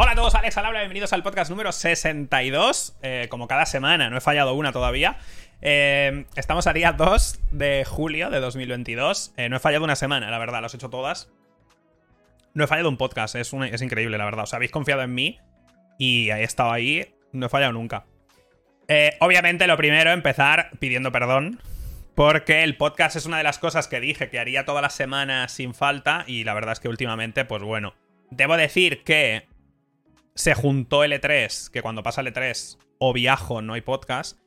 [0.00, 2.96] Hola a todos, Alex Alabra, bienvenidos al podcast número 62.
[3.02, 5.18] Eh, como cada semana, no he fallado una todavía.
[5.60, 9.34] Eh, estamos a día 2 de julio de 2022.
[9.36, 11.32] Eh, no he fallado una semana, la verdad, las he hecho todas.
[12.54, 14.44] No he fallado un podcast, es, es increíble, la verdad.
[14.44, 15.40] Os habéis confiado en mí
[15.98, 18.06] y he estado ahí, no he fallado nunca.
[19.18, 21.60] obviamente, lo primero, empezar pidiendo perdón.
[22.14, 25.50] Porque el podcast es una de las cosas que dije que haría todas las semanas
[25.50, 26.22] sin falta.
[26.28, 27.96] Y la verdad es que últimamente, pues bueno.
[28.30, 29.48] Debo decir que
[30.38, 34.38] se juntó el E3, que cuando pasa el E3 o viajo no hay podcast.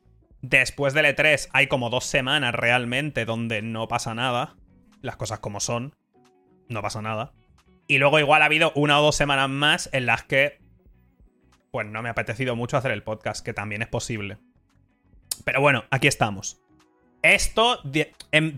[0.42, 4.56] Después del E3 hay como dos semanas realmente donde no pasa nada.
[5.02, 5.94] Las cosas como son.
[6.70, 7.34] No pasa nada.
[7.88, 10.62] Y luego igual ha habido una o dos semanas más en las que...
[11.72, 14.38] Pues no me ha apetecido mucho hacer el podcast, que también es posible.
[15.44, 16.62] Pero bueno, aquí estamos.
[17.22, 17.82] Esto,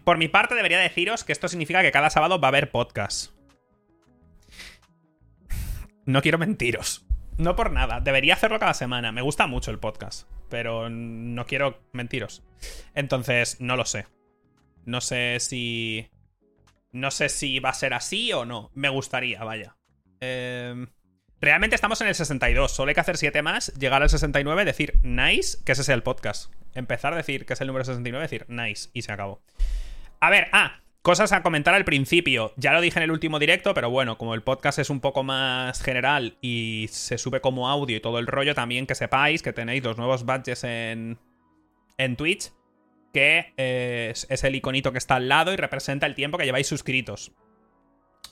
[0.03, 3.31] por mi parte, debería deciros que esto significa que cada sábado va a haber podcast.
[6.05, 7.08] No quiero mentiros.
[7.38, 9.12] No por nada, debería hacerlo cada semana.
[9.12, 12.44] Me gusta mucho el podcast, pero no quiero mentiros.
[12.94, 14.08] Entonces, no lo sé.
[14.86, 16.09] No sé si...
[16.92, 18.70] No sé si va a ser así o no.
[18.75, 19.78] Me gustaría, vaya.
[20.20, 20.88] Em,
[21.42, 22.72] realmente estamos en el 62.
[22.72, 26.03] Solo hay que hacer 7 más, llegar al 69, decir nice, que ese es el
[26.03, 26.53] podcast.
[26.75, 29.42] Empezar a decir que es el número 69, decir nice, y se acabó.
[30.20, 32.54] A ver, ah, Cosas a comentar al principio.
[32.56, 35.22] Ya lo dije en el último directo, pero bueno, como el podcast es un poco
[35.22, 39.52] más general y se sube como audio y todo el rollo, también que sepáis que
[39.52, 41.20] tenéis los nuevos badges en,
[41.98, 42.54] en Twitch,
[43.14, 47.34] que es, el iconito que está al lado y representa el tiempo que lleváis suscritos.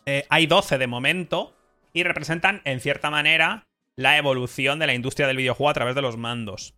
[0.05, 1.53] Eh, hay 12 de momento
[1.91, 6.01] y representan, en cierta manera, la evolución de la industria del videojuego a través de
[6.01, 6.73] los mandos.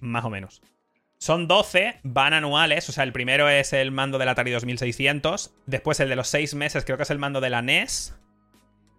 [0.00, 0.60] Más o menos.
[1.18, 5.98] Son 12, van anuales, o sea, el primero es el mando del Atari 2600, después
[5.98, 8.16] el de los 6 meses creo que es el mando de la NES,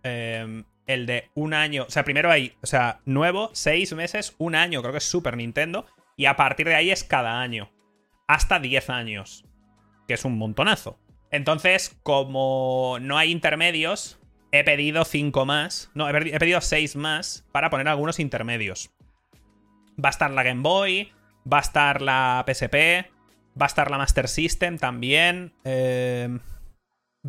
[0.03, 4.55] em, el de un año, o sea, primero hay, o sea, nuevo, 6 meses, un
[4.55, 5.85] año, creo que es Super Nintendo,
[6.17, 7.71] y a partir de ahí es cada año,
[8.27, 9.45] hasta 10 años,
[10.05, 10.99] que es un montonazo.
[11.31, 14.19] Entonces, como no hay intermedios,
[14.51, 18.91] he pedido 5 más, no, he pedido 6 más para poner algunos intermedios.
[20.03, 21.13] Va a estar la Game Boy,
[21.51, 23.09] Va a estar la PSP.
[23.59, 25.53] Va a estar la Master System también.
[25.63, 26.39] Eh,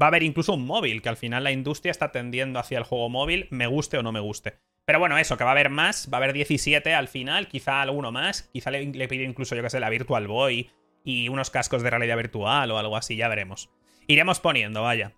[0.01, 2.85] va a haber incluso un móvil, que al final la industria está tendiendo hacia el
[2.85, 4.59] juego móvil, me guste o no me guste.
[4.85, 7.81] Pero bueno, eso, que va a haber más, va a haber 17 al final, quizá
[7.83, 10.71] alguno más, quizá le, le pido incluso, yo que sé, la Virtual Boy
[11.05, 13.71] y unos cascos de realidad virtual o algo así, ya veremos.
[14.07, 15.15] Iremos poniendo, vaya.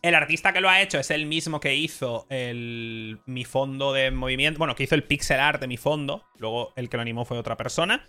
[0.00, 4.10] El artista que lo ha hecho es el mismo que hizo el, mi fondo de
[4.10, 4.58] movimiento.
[4.58, 6.24] Bueno, que hizo el pixel art de mi fondo.
[6.38, 8.08] Luego el que lo animó fue otra persona.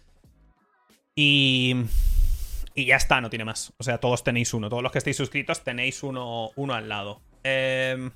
[1.16, 1.76] Y.
[2.76, 3.74] Y ya está, no tiene más.
[3.78, 4.70] O sea, todos tenéis uno.
[4.70, 7.22] Todos los que estéis suscritos tenéis uno, uno al lado.
[7.44, 8.12] Em,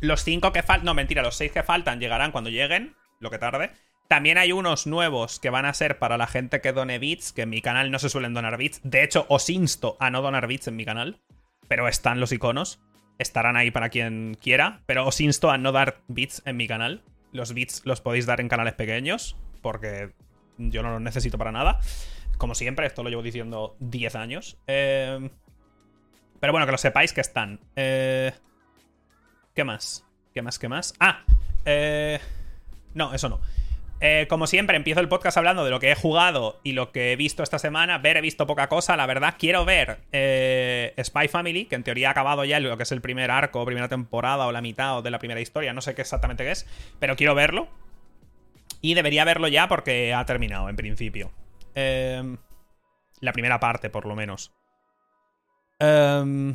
[0.00, 0.84] los cinco que faltan.
[0.84, 2.94] No, mentira, los seis que faltan llegarán cuando lleguen.
[3.18, 3.70] Lo que tarde.
[4.08, 7.42] También hay unos nuevos que van a ser para la gente que done bits, que
[7.42, 8.80] en mi canal no se suelen donar bits.
[8.84, 11.18] De hecho, os insto a no donar bits en mi canal
[11.68, 12.80] pero están los iconos.
[13.18, 17.02] Estarán ahí para quien quiera, pero os insto a no dar bits en mi canal.
[17.32, 20.12] Los bits los podéis dar en canales pequeños, porque
[20.58, 21.80] yo no los necesito para nada.
[22.38, 24.58] Como siempre, esto lo llevo diciendo 10 años.
[24.66, 25.30] Eh,
[26.40, 27.60] pero bueno, que lo sepáis que están.
[27.76, 28.32] Eh,
[29.54, 30.04] ¿Qué más?
[30.34, 30.58] ¿Qué más?
[30.58, 30.94] ¿Qué más?
[30.98, 31.22] Ah,
[31.64, 32.18] eh,
[32.94, 33.40] no, eso no.
[34.00, 37.12] Eh, como siempre, empiezo el podcast hablando de lo que he jugado y lo que
[37.12, 37.98] he visto esta semana.
[37.98, 39.36] Ver, he visto poca cosa, la verdad.
[39.38, 43.00] Quiero ver eh, Spy Family, que en teoría ha acabado ya lo que es el
[43.00, 45.72] primer arco, primera temporada o la mitad o de la primera historia.
[45.72, 46.66] No sé qué exactamente qué es,
[46.98, 47.68] pero quiero verlo.
[48.80, 51.32] Y debería verlo ya porque ha terminado, en principio.
[51.74, 52.36] Em,
[53.20, 54.52] la primera parte, por lo menos.
[55.78, 56.54] Em,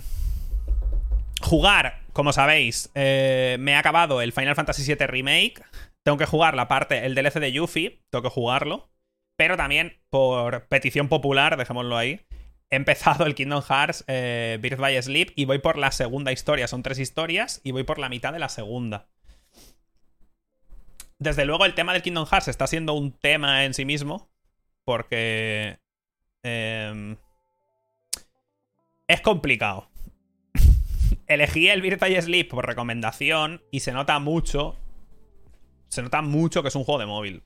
[1.42, 5.64] jugar, como sabéis, eh, me ha acabado el Final Fantasy VII Remake.
[6.10, 8.90] Tengo que jugar la parte, el DLC de Yuffie, tengo que jugarlo.
[9.36, 12.26] Pero también, por petición popular, dejémoslo ahí,
[12.72, 16.68] he empezado el Kingdom Hearts eh, Birth by Sleep y voy por la segunda historia.
[16.68, 19.08] Son tres historias y voy por la mitad de la segunda.
[21.20, 24.32] Desde luego, el tema del Kingdom Hearts está siendo un tema en sí mismo.
[24.86, 25.78] Porque.
[26.42, 27.18] Em,
[29.08, 29.92] es complicado.
[31.28, 34.76] Elegí el Birth by Sleep por recomendación y se nota mucho
[35.90, 37.44] se nota mucho que es un juego de móvil.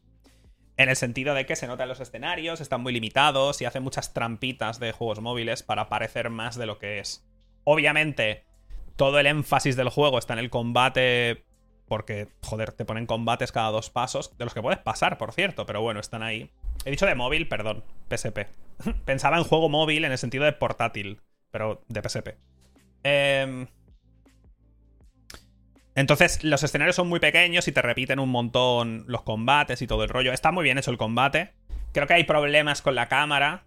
[0.76, 3.80] En el sentido de que se nota en los escenarios, están muy limitados y hace
[3.80, 7.26] muchas trampitas de juegos móviles para parecer más de lo que es.
[7.64, 8.44] Obviamente,
[8.96, 11.46] todo el énfasis del juego está en el combate.
[11.88, 14.36] Porque, joder, te ponen combates cada dos pasos.
[14.38, 16.50] De los que puedes pasar, por cierto, pero bueno, están ahí.
[16.86, 18.48] He dicho de móvil, perdón, PSP.
[19.06, 22.30] Pensaba en juego móvil en el sentido de portátil, pero de PSP.
[23.04, 23.68] Eh.
[25.96, 30.04] Entonces, los escenarios son muy pequeños y te repiten un montón los combates y todo
[30.04, 30.34] el rollo.
[30.34, 31.54] Está muy bien hecho el combate.
[31.92, 33.66] Creo que hay problemas con la cámara.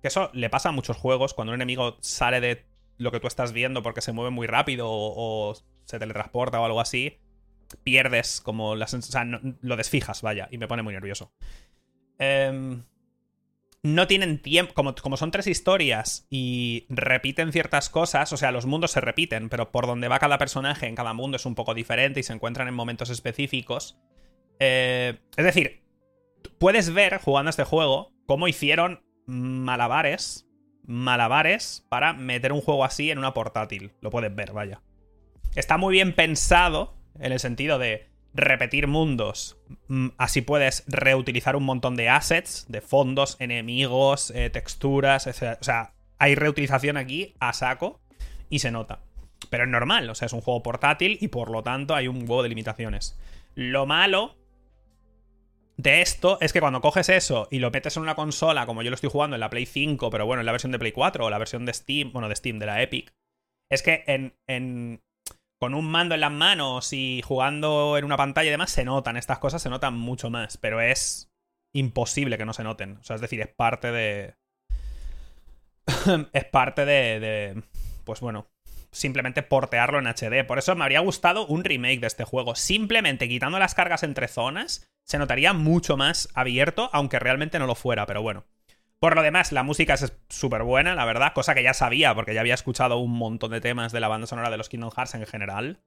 [0.00, 1.34] Que eso le pasa a muchos juegos.
[1.34, 2.64] Cuando un enemigo sale de
[2.96, 5.54] lo que tú estás viendo porque se mueve muy rápido o,
[5.84, 7.18] se teletransporta o algo así,
[7.84, 10.48] pierdes como la O sea, lo desfijas, vaya.
[10.50, 11.32] Y me pone muy nervioso.
[12.18, 12.80] Eh,
[13.82, 18.66] no tienen tiempo, como, como, son tres historias y repiten ciertas cosas, o sea, los
[18.66, 21.74] mundos se repiten, pero por donde va cada personaje en cada mundo es un poco
[21.74, 23.98] diferente y se encuentran en momentos específicos.
[24.58, 25.84] Eh, es decir,
[26.58, 30.48] puedes ver jugando este juego cómo hicieron malabares,
[30.84, 33.92] malabares para meter un juego así en una portátil.
[34.00, 34.82] Lo puedes ver, vaya.
[35.54, 39.58] Está muy bien pensado en el sentido de repetir mundos.
[39.88, 45.58] Mm, así puedes reutilizar un montón de assets, de fondos, enemigos, eh, texturas, etc.
[45.60, 48.00] O sea, hay reutilización aquí a saco
[48.50, 49.00] y se nota.
[49.50, 52.22] Pero es normal, o sea, es un juego portátil y por lo tanto hay un
[52.22, 53.18] huevo de limitaciones.
[53.54, 54.36] Lo malo
[55.76, 58.90] de esto es que cuando coges eso y lo metes en una consola, como yo
[58.90, 61.24] lo estoy jugando en la Play 5, pero bueno, en la versión de Play 4
[61.24, 63.12] o la versión de Steam, bueno, de Steam, de la Epic,
[63.70, 65.02] es que en, en
[65.58, 69.16] con un mando en las manos y jugando en una pantalla y demás, se notan
[69.16, 71.30] estas cosas, se notan mucho más, pero es
[71.72, 72.98] imposible que no se noten.
[72.98, 74.36] O sea, es decir, es parte de...
[76.32, 77.62] es parte de, de...
[78.04, 78.48] Pues bueno,
[78.90, 80.46] simplemente portearlo en HD.
[80.46, 82.54] Por eso me habría gustado un remake de este juego.
[82.54, 87.74] Simplemente quitando las cargas entre zonas, se notaría mucho más abierto, aunque realmente no lo
[87.74, 88.44] fuera, pero bueno.
[89.00, 92.34] Por lo demás, la música es súper buena, la verdad, cosa que ya sabía, porque
[92.34, 95.14] ya había escuchado un montón de temas de la banda sonora de los Kingdom Hearts
[95.14, 95.80] en general.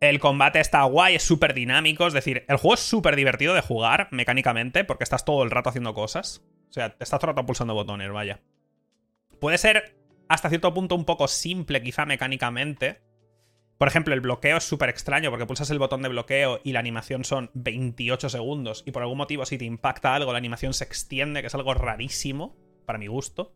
[0.00, 3.60] El combate está guay, es súper dinámico, es decir, el juego es súper divertido de
[3.60, 6.44] jugar mecánicamente, porque estás todo el rato haciendo cosas.
[6.70, 8.40] O sea, estás todo el rato pulsando botones, vaya.
[9.40, 9.96] Puede ser
[10.28, 13.00] hasta cierto punto un poco simple, quizá mecánicamente,
[13.78, 16.80] por ejemplo, el bloqueo es súper extraño porque pulsas el botón de bloqueo y la
[16.80, 20.84] animación son 28 segundos y por algún motivo si te impacta algo la animación se
[20.84, 23.54] extiende, que es algo rarísimo, para mi gusto.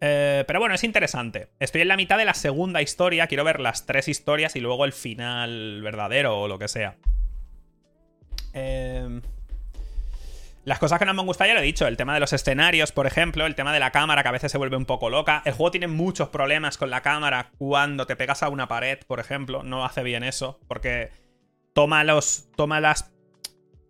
[0.00, 1.50] Eh, pero bueno, es interesante.
[1.60, 4.86] Estoy en la mitad de la segunda historia, quiero ver las tres historias y luego
[4.86, 6.96] el final verdadero o lo que sea.
[8.54, 9.20] Eh...
[10.64, 12.32] Las cosas que no me han gustado ya lo he dicho, el tema de los
[12.32, 15.10] escenarios, por ejemplo, el tema de la cámara que a veces se vuelve un poco
[15.10, 15.42] loca.
[15.44, 19.20] El juego tiene muchos problemas con la cámara cuando te pegas a una pared, por
[19.20, 21.10] ejemplo, no hace bien eso, porque
[21.74, 23.12] toma los toma las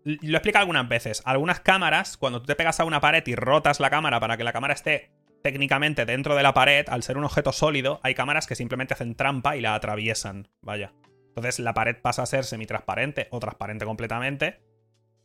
[0.03, 1.23] lo he explicado algunas veces.
[1.25, 4.44] Algunas cámaras, cuando tú te pegas a una pared y rotas la cámara para que
[4.44, 5.12] la cámara esté
[5.43, 9.15] técnicamente dentro de la pared, al ser un objeto sólido, hay cámaras que simplemente hacen
[9.15, 10.49] trampa y la atraviesan.
[10.61, 10.93] Vaya.
[11.29, 14.74] Entonces la pared pasa a ser semitransparente o transparente completamente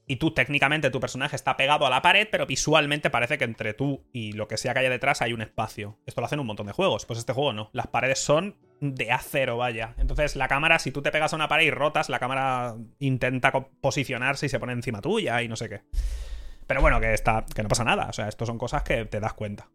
[0.09, 3.75] y tú técnicamente tu personaje está pegado a la pared, pero visualmente parece que entre
[3.75, 5.99] tú y lo que sea que haya detrás hay un espacio.
[6.07, 7.69] Esto lo hacen un montón de juegos, pues este juego no.
[7.73, 9.93] Las paredes son de acero, vaya.
[9.99, 13.51] Entonces la cámara, si tú te pegas a una pared y rotas, la cámara intenta
[13.51, 15.83] posicionarse y se pone encima tuya y no sé qué.
[16.65, 19.19] Pero bueno, que, está, que no pasa nada, o sea, esto son cosas que te
[19.19, 19.69] das cuenta.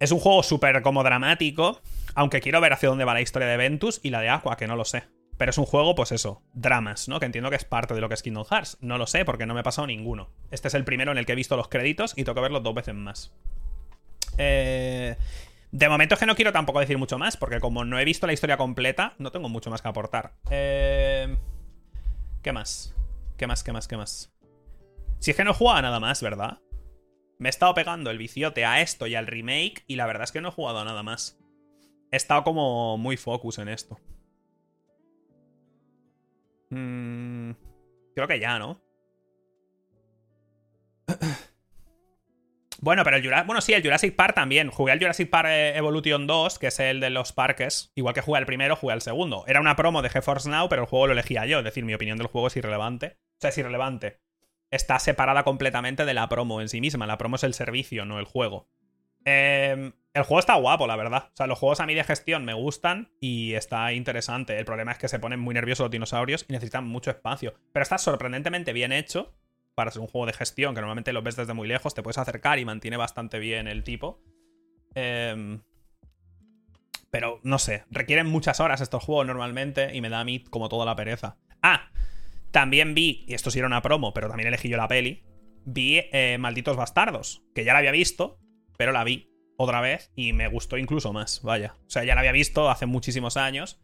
[0.00, 1.80] Es un juego súper como dramático,
[2.16, 4.66] aunque quiero ver hacia dónde va la historia de Ventus y la de Aqua, que
[4.66, 5.04] no lo sé.
[5.36, 7.20] Pero es un juego, pues eso, dramas, ¿no?
[7.20, 8.78] Que entiendo que es parte de lo que es Kingdom Hearts.
[8.80, 10.30] No lo sé porque no me he pasado ninguno.
[10.50, 12.60] Este es el primero en el que he visto los créditos y tengo que verlo
[12.60, 13.34] dos veces más.
[14.38, 15.16] Eh...
[15.72, 18.26] De momento es que no quiero tampoco decir mucho más, porque como no he visto
[18.26, 20.32] la historia completa, no tengo mucho más que aportar.
[20.48, 21.36] Eh...
[22.42, 22.94] ¿Qué más?
[23.36, 23.62] ¿Qué más?
[23.62, 23.88] ¿Qué más?
[23.88, 24.32] ¿Qué más?
[25.18, 26.60] Si es que no he jugado a nada más, ¿verdad?
[27.38, 30.32] Me he estado pegando el viciote a esto y al remake, y la verdad es
[30.32, 31.38] que no he jugado a nada más.
[32.10, 33.98] He estado como muy focus en esto.
[36.70, 37.52] Mm,
[38.14, 38.80] creo que ya, ¿no?
[42.78, 43.46] Bueno, pero el Jurassic...
[43.46, 44.70] Bueno, sí, el Jurassic Park también.
[44.70, 47.90] Jugué al Jurassic Park eh, Evolution 2, que es el de los parques.
[47.94, 49.44] Igual que jugué al primero, jugué al segundo.
[49.46, 51.58] Era una promo de GeForce Now, pero el juego lo elegía yo.
[51.58, 53.18] Es decir, mi opinión del juego es irrelevante.
[53.18, 54.20] O sea, es irrelevante.
[54.70, 57.06] Está separada completamente de la promo en sí misma.
[57.06, 58.68] La promo es el servicio, no el juego.
[59.26, 61.28] Eh, el juego está guapo, la verdad.
[61.30, 64.58] O sea, los juegos a mí de gestión me gustan y está interesante.
[64.58, 67.52] El problema es que se ponen muy nerviosos los dinosaurios y necesitan mucho espacio.
[67.70, 69.34] Pero está sorprendentemente bien hecho
[69.74, 72.16] para ser un juego de gestión, que normalmente lo ves desde muy lejos, te puedes
[72.16, 74.22] acercar y mantiene bastante bien el tipo.
[74.94, 75.60] Em,
[77.10, 80.70] pero no sé, requieren muchas horas estos juegos normalmente y me da a mí como
[80.70, 81.36] toda la pereza.
[81.62, 81.90] Ah,
[82.52, 85.24] también vi, y esto sí era una promo, pero también elegí yo la peli,
[85.66, 88.38] vi eh, Malditos Bastardos, que ya la había visto,
[88.76, 91.74] pero la vi otra vez y me gustó incluso más, vaya.
[91.86, 93.80] O sea, ya la había visto hace muchísimos años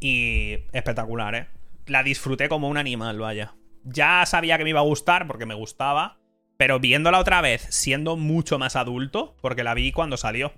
[0.00, 1.46] y espectacular, ¿eh?
[1.86, 3.54] La disfruté como un animal, vaya.
[3.84, 6.18] Ya sabía que me iba a gustar porque me gustaba,
[6.56, 10.52] pero viéndola otra vez siendo mucho más adulto, porque la vi cuando salió,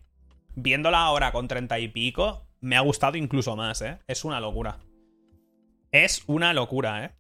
[0.55, 3.99] viéndola ahora con treinta y pico, me ha gustado incluso más, ¿eh?
[4.07, 4.79] Es una locura.
[5.91, 7.11] Es una locura, ¿eh?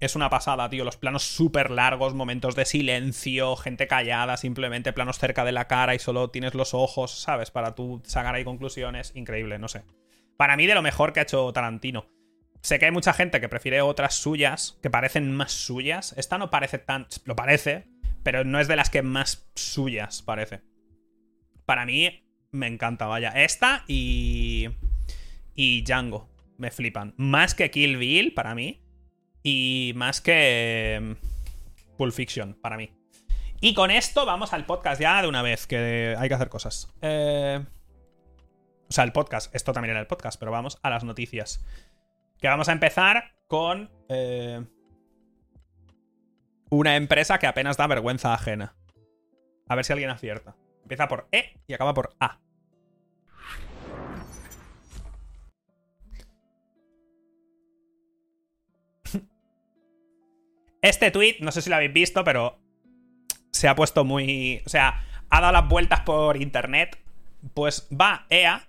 [0.00, 0.84] Es una pasada, tío.
[0.84, 5.94] Los planos súper largos, momentos de silencio, gente callada, simplemente planos cerca de la cara
[5.94, 7.50] y solo tienes los ojos, ¿sabes?
[7.50, 9.12] Para tú sacar ahí conclusiones.
[9.14, 9.82] Increíble, no sé.
[10.38, 12.06] Para mí, de lo mejor que ha hecho Tarantino.
[12.62, 16.14] Sé que hay mucha gente que prefiere otras suyas, que parecen más suyas.
[16.16, 17.06] Esta no parece tan.
[17.26, 17.86] Lo parece,
[18.22, 20.62] pero no es de las que más suyas parece.
[21.66, 23.30] Para mí, me encanta, vaya.
[23.30, 24.70] Esta y.
[25.54, 26.30] Y Django.
[26.56, 27.12] Me flipan.
[27.18, 28.79] Más que Kill Bill, para mí.
[29.42, 31.16] Y más que em,
[31.96, 32.92] Pulp Fiction, para mí.
[33.60, 36.88] Y con esto vamos al podcast ya de una vez, que hay que hacer cosas.
[37.02, 37.62] Eh,
[38.88, 41.64] o sea, el podcast, esto también era el podcast, pero vamos a las noticias.
[42.38, 44.64] Que vamos a empezar con eh,
[46.70, 48.74] una empresa que apenas da vergüenza ajena.
[49.68, 50.56] A ver si alguien acierta.
[50.82, 52.40] Empieza por E y acaba por A.
[60.82, 62.58] Este tweet, no sé si lo habéis visto, pero
[63.52, 64.62] se ha puesto muy.
[64.64, 66.98] O sea, ha dado las vueltas por internet.
[67.54, 68.68] Pues va EA,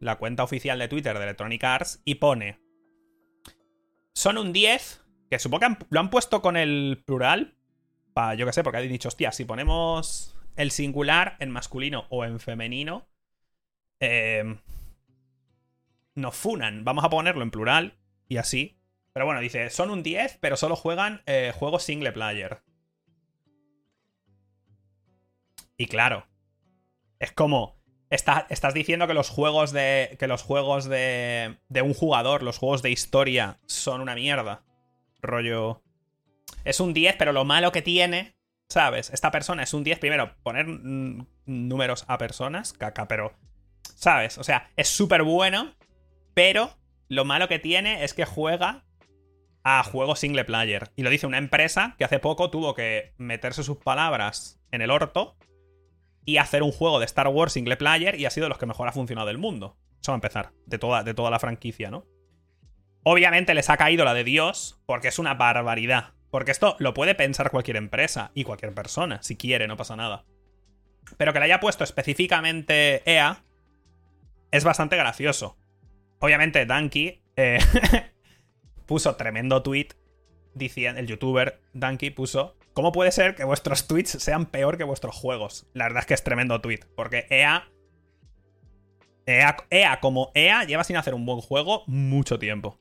[0.00, 2.60] la cuenta oficial de Twitter de Electronic Arts, y pone.
[4.12, 7.54] Son un 10, que supongo que lo han puesto con el plural.
[8.12, 12.24] Pa, yo qué sé, porque han dicho, hostia, si ponemos el singular en masculino o
[12.24, 13.06] en femenino,
[14.00, 14.58] eh,
[16.14, 16.84] nos funan.
[16.84, 18.81] Vamos a ponerlo en plural y así
[19.12, 22.62] pero bueno, dice, son un 10, pero solo juegan eh, juegos single player.
[25.76, 26.26] Y claro,
[27.18, 27.76] es como,
[28.10, 32.82] estás diciendo que los juegos de, que los juegos de, de un jugador, los juegos
[32.82, 34.64] de historia, son una mierda.
[35.20, 35.82] Rollo...
[36.64, 38.36] Es un 10, pero lo malo que tiene,
[38.68, 39.10] ¿sabes?
[39.10, 43.32] Esta persona es un 10, primero, poner números a personas, caca, pero...
[43.96, 44.38] ¿Sabes?
[44.38, 45.74] O sea, es súper bueno,
[46.34, 46.76] pero
[47.08, 48.84] lo malo que tiene es que juega
[49.64, 50.90] a juegos single player.
[50.96, 54.90] Y lo dice una empresa que hace poco tuvo que meterse sus palabras en el
[54.90, 55.36] orto
[56.24, 58.66] y hacer un juego de Star Wars single player y ha sido de los que
[58.66, 59.76] mejor ha funcionado del mundo.
[60.00, 62.06] Eso va a empezar, de toda, de toda la franquicia, ¿no?
[63.04, 66.14] Obviamente les ha caído la de Dios porque es una barbaridad.
[66.30, 70.24] Porque esto lo puede pensar cualquier empresa y cualquier persona, si quiere, no pasa nada.
[71.18, 73.44] Pero que le haya puesto específicamente EA
[74.50, 75.58] es bastante gracioso.
[76.20, 77.58] Obviamente, Danky eh,
[78.86, 79.88] puso tremendo tweet
[80.54, 85.14] diciendo, el youtuber Danky puso, ¿cómo puede ser que vuestros tweets sean peor que vuestros
[85.16, 85.66] juegos?
[85.72, 87.68] La verdad es que es tremendo tweet, porque EA,
[89.26, 92.80] EA, EA como EA lleva sin hacer un buen juego mucho tiempo.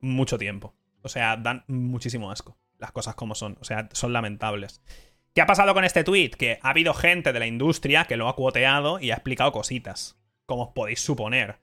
[0.00, 0.74] Mucho tiempo.
[1.02, 2.58] O sea, dan muchísimo asco.
[2.78, 3.56] Las cosas como son.
[3.60, 4.82] O sea, son lamentables.
[5.34, 6.30] ¿Qué ha pasado con este tweet?
[6.30, 10.18] Que ha habido gente de la industria que lo ha cuoteado y ha explicado cositas.
[10.46, 11.61] Como os podéis suponer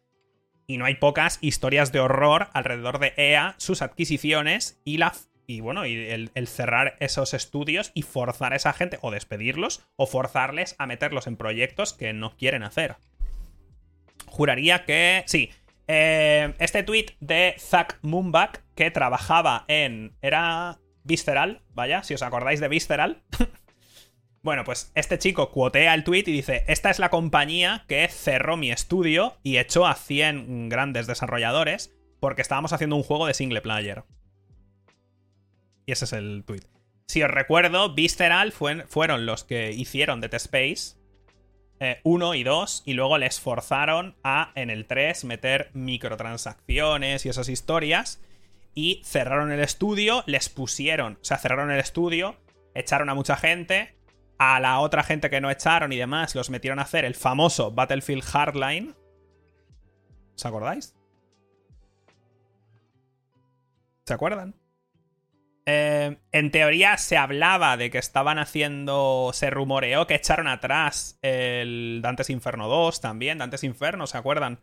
[0.69, 5.13] y no hay pocas historias de horror alrededor de EA, sus adquisiciones y la
[5.47, 10.05] y bueno, y el, cerrar esos estudios y forzar a esa gente o despedirlos o
[10.05, 12.97] forzarles a meterlos en proyectos que no quieren hacer.
[14.27, 15.49] Juraría que sí.
[15.87, 22.59] Eh, este tweet de Zack Moonback que trabajaba en era Visceral, vaya, si os acordáis
[22.59, 23.23] de Visceral.
[24.41, 28.55] Bueno, pues este chico cuotea el tweet y dice, esta es la compañía que cerró
[28.55, 33.61] mi estudio y echó a 100 grandes desarrolladores porque estábamos haciendo un juego de single
[33.61, 34.03] player.
[35.85, 36.61] Y ese es el tweet.
[37.07, 40.99] Si os recuerdo, Visceral fueron los que hicieron Dead Space
[42.03, 47.29] 1 eh, y 2 y luego les forzaron a en el 3 meter microtransacciones y
[47.29, 48.21] esas historias
[48.75, 52.37] y cerraron el estudio, les pusieron, o sea, cerraron el estudio,
[52.75, 53.95] echaron a mucha gente
[54.39, 57.71] a la otra gente que no echaron y demás, los metieron a hacer el famoso
[57.71, 58.95] Battlefield Hardline.
[60.35, 60.95] ¿Os acordáis?
[64.05, 64.55] ¿Se acuerdan?
[65.65, 69.31] Eh, en teoría se hablaba de que estaban haciendo.
[69.33, 73.37] Se rumoreó que echaron atrás el Dantes Inferno 2 también.
[73.37, 74.61] Dantes Inferno, ¿se acuerdan?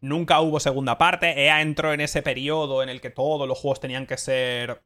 [0.00, 1.44] Nunca hubo segunda parte.
[1.44, 4.82] EA entró en ese periodo en el que todos los juegos tenían que ser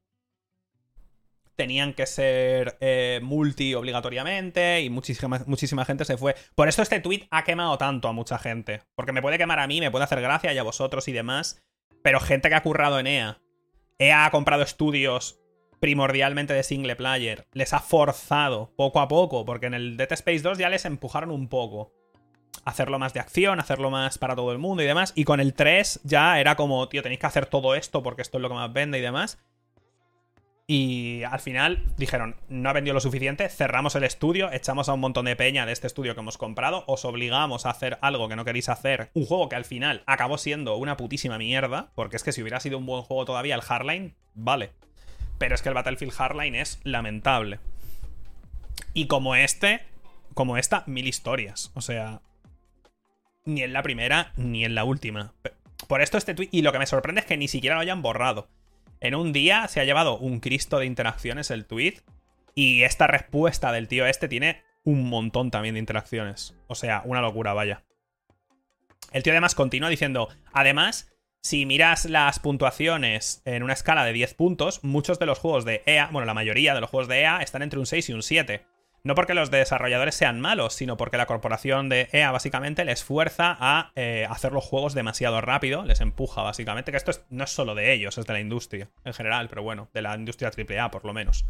[1.61, 6.35] tenían que ser eh, multi obligatoriamente y muchísima, muchísima gente se fue.
[6.55, 8.81] Por eso este tweet ha quemado tanto a mucha gente.
[8.95, 11.63] Porque me puede quemar a mí, me puede hacer gracia y a vosotros y demás.
[12.03, 13.43] Pero gente que ha currado en EA.
[13.99, 15.39] EA ha comprado estudios
[15.81, 17.47] primordialmente de single player.
[17.53, 21.31] Les ha forzado poco a poco, porque en el Dead Space 2 ya les empujaron
[21.31, 21.93] un poco.
[22.65, 25.13] Hacerlo más de acción, hacerlo más para todo el mundo y demás.
[25.15, 28.39] Y con el 3 ya era como, tío, tenéis que hacer todo esto porque esto
[28.39, 29.39] es lo que más vende y demás.
[30.73, 35.01] Y al final dijeron, no ha vendido lo suficiente, cerramos el estudio, echamos a un
[35.01, 38.37] montón de peña de este estudio que hemos comprado, os obligamos a hacer algo que
[38.37, 42.23] no queréis hacer, un juego que al final acabó siendo una putísima mierda, porque es
[42.23, 44.71] que si hubiera sido un buen juego todavía el Hardline, vale.
[45.39, 47.59] Pero es que el Battlefield Hardline es lamentable.
[48.95, 49.81] Y como este,
[50.35, 51.73] como esta, mil historias.
[51.75, 52.23] O sea,
[53.45, 55.35] ni en la primera ni en la última.
[55.89, 58.03] Por esto este tweet, y lo que me sorprende es que ni siquiera lo hayan
[58.03, 58.47] borrado.
[59.01, 62.01] En un día se ha llevado un cristo de interacciones el tweet.
[62.55, 66.55] Y esta respuesta del tío este tiene un montón también de interacciones.
[66.67, 67.83] O sea, una locura, vaya.
[69.13, 71.11] El tío además continúa diciendo, además,
[71.43, 75.83] si miras las puntuaciones en una escala de 10 puntos, muchos de los juegos de
[75.87, 78.23] EA, bueno, la mayoría de los juegos de EA están entre un 6 y un
[78.23, 78.67] 7.
[79.03, 83.57] No porque los desarrolladores sean malos, sino porque la corporación de EA básicamente les fuerza
[83.59, 87.75] a eh, hacer los juegos demasiado rápido, les empuja básicamente, que esto no es solo
[87.75, 91.07] de ellos, es de la industria en general, pero bueno, de la industria AAA por
[91.07, 91.47] lo menos.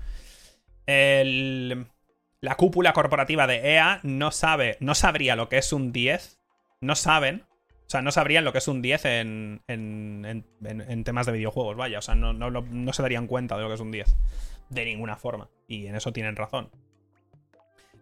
[0.86, 6.38] la cúpula corporativa de EA no sabe, no sabría lo que es un 10,
[6.80, 7.46] no saben,
[7.86, 11.98] o sea, no sabrían lo que es un 10 en, en, temas de videojuegos, vaya,
[11.98, 14.16] o sea, no, no se darían cuenta de lo que es un 10,
[14.68, 16.70] de ninguna forma, y en eso tienen razón.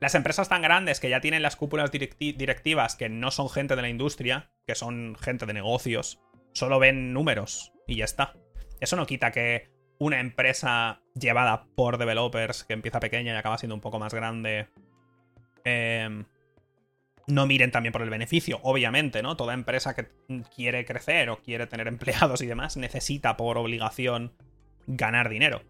[0.01, 3.83] Las empresas tan grandes que ya tienen las cúpulas directivas que no son gente de
[3.83, 6.21] la industria, que son gente de negocios,
[6.53, 8.35] solo ven números y ya está.
[8.81, 13.75] Eso no quita que una empresa llevada por developers que empieza pequeña y acaba siendo
[13.75, 14.69] un poco más grande
[15.65, 16.25] em,
[17.27, 18.61] no miren también por el beneficio.
[18.63, 19.37] Obviamente, ¿no?
[19.37, 20.09] Toda empresa que
[20.55, 24.33] quiere crecer o quiere tener empleados y demás necesita por obligación
[24.87, 25.63] ganar dinero.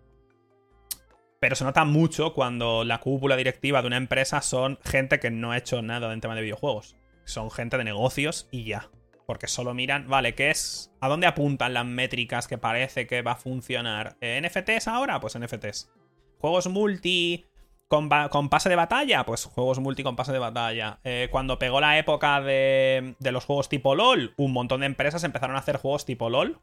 [1.41, 5.53] Pero se nota mucho cuando la cúpula directiva de una empresa son gente que no
[5.53, 6.97] ha hecho nada en tema de videojuegos.
[7.25, 8.91] Son gente de negocios y ya.
[9.25, 10.91] Porque solo miran, vale, ¿qué es?
[11.01, 14.17] ¿A dónde apuntan las métricas que parece que va a funcionar?
[14.21, 15.21] ¿NFTs ahora?
[15.21, 15.93] Pues NFTs.
[16.39, 17.47] ¿Juegos multi
[17.89, 19.25] con, pase de batalla?
[19.25, 20.99] Pues juegos multi con pase de batalla.
[21.05, 25.23] Eh, cuando pegó la época de, de los juegos tipo LOL, un montón de empresas
[25.23, 26.59] empezaron a hacer juegos tipo LOL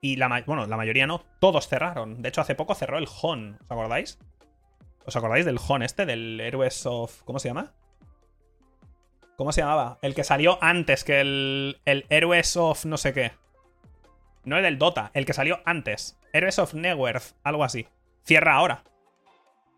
[0.00, 2.22] y la, bueno, la mayoría no, todos cerraron.
[2.22, 4.18] De hecho, hace poco cerró el HON, ¿os acordáis?
[5.04, 7.22] ¿Os acordáis del HON este, del Heroes of...
[7.24, 7.72] ¿Cómo se llama?
[9.36, 9.98] ¿Cómo se llamaba?
[10.02, 13.32] El que salió antes que el, el Heroes of no sé qué.
[14.44, 16.18] No el del Dota, el que salió antes.
[16.32, 17.86] Heroes of Newerth, algo así.
[18.24, 18.84] Cierra ahora.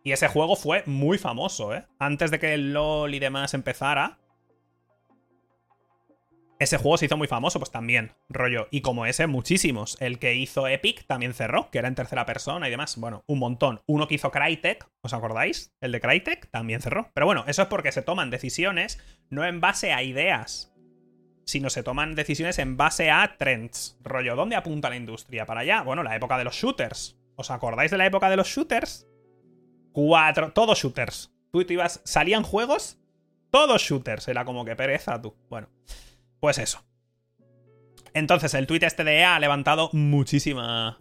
[0.02, 1.84] Y ese juego fue muy famoso, ¿eh?
[1.98, 4.19] Antes de que el LOL y demás empezara,
[6.60, 8.68] ese juego se hizo muy famoso, pues también, rollo.
[8.70, 9.96] Y como ese, muchísimos.
[9.98, 12.98] El que hizo Epic también cerró, que era en tercera persona y demás.
[12.98, 13.80] Bueno, un montón.
[13.86, 15.72] Uno que hizo Crytek, ¿os acordáis?
[15.80, 17.10] El de Crytek también cerró.
[17.14, 20.74] Pero bueno, eso es porque se toman decisiones no en base a ideas,
[21.46, 23.98] sino se toman decisiones en base a trends.
[24.02, 25.46] Rollo, ¿dónde apunta la industria?
[25.46, 25.80] ¿Para allá?
[25.80, 27.18] Bueno, la época de los shooters.
[27.36, 29.08] ¿Os acordáis de la época de los shooters?
[29.92, 31.32] Cuatro, todos shooters.
[31.52, 32.98] Tú, tú ibas, salían juegos,
[33.50, 34.28] todos shooters.
[34.28, 35.34] Era como que pereza tú.
[35.48, 35.70] Bueno.
[36.40, 36.84] Pues eso.
[38.14, 40.98] Entonces, el tweet este de EA ha levantado muchísima.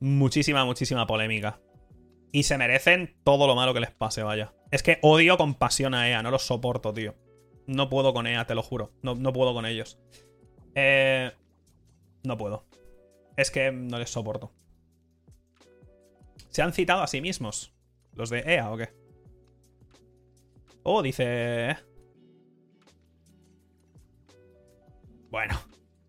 [0.00, 1.60] Muchísima, muchísima polémica.
[2.32, 4.52] Y se merecen todo lo malo que les pase, vaya.
[4.70, 7.14] Es que odio con pasión a EA, no los soporto, tío.
[7.66, 8.92] No puedo con EA, te lo juro.
[9.02, 9.98] No, no puedo con ellos.
[10.74, 11.30] Eh,
[12.24, 12.66] no puedo.
[13.36, 14.52] Es que no les soporto.
[16.48, 17.72] ¿Se han citado a sí mismos?
[18.14, 18.90] ¿Los de EA o qué?
[20.82, 21.76] Oh, dice...
[25.32, 25.58] Bueno,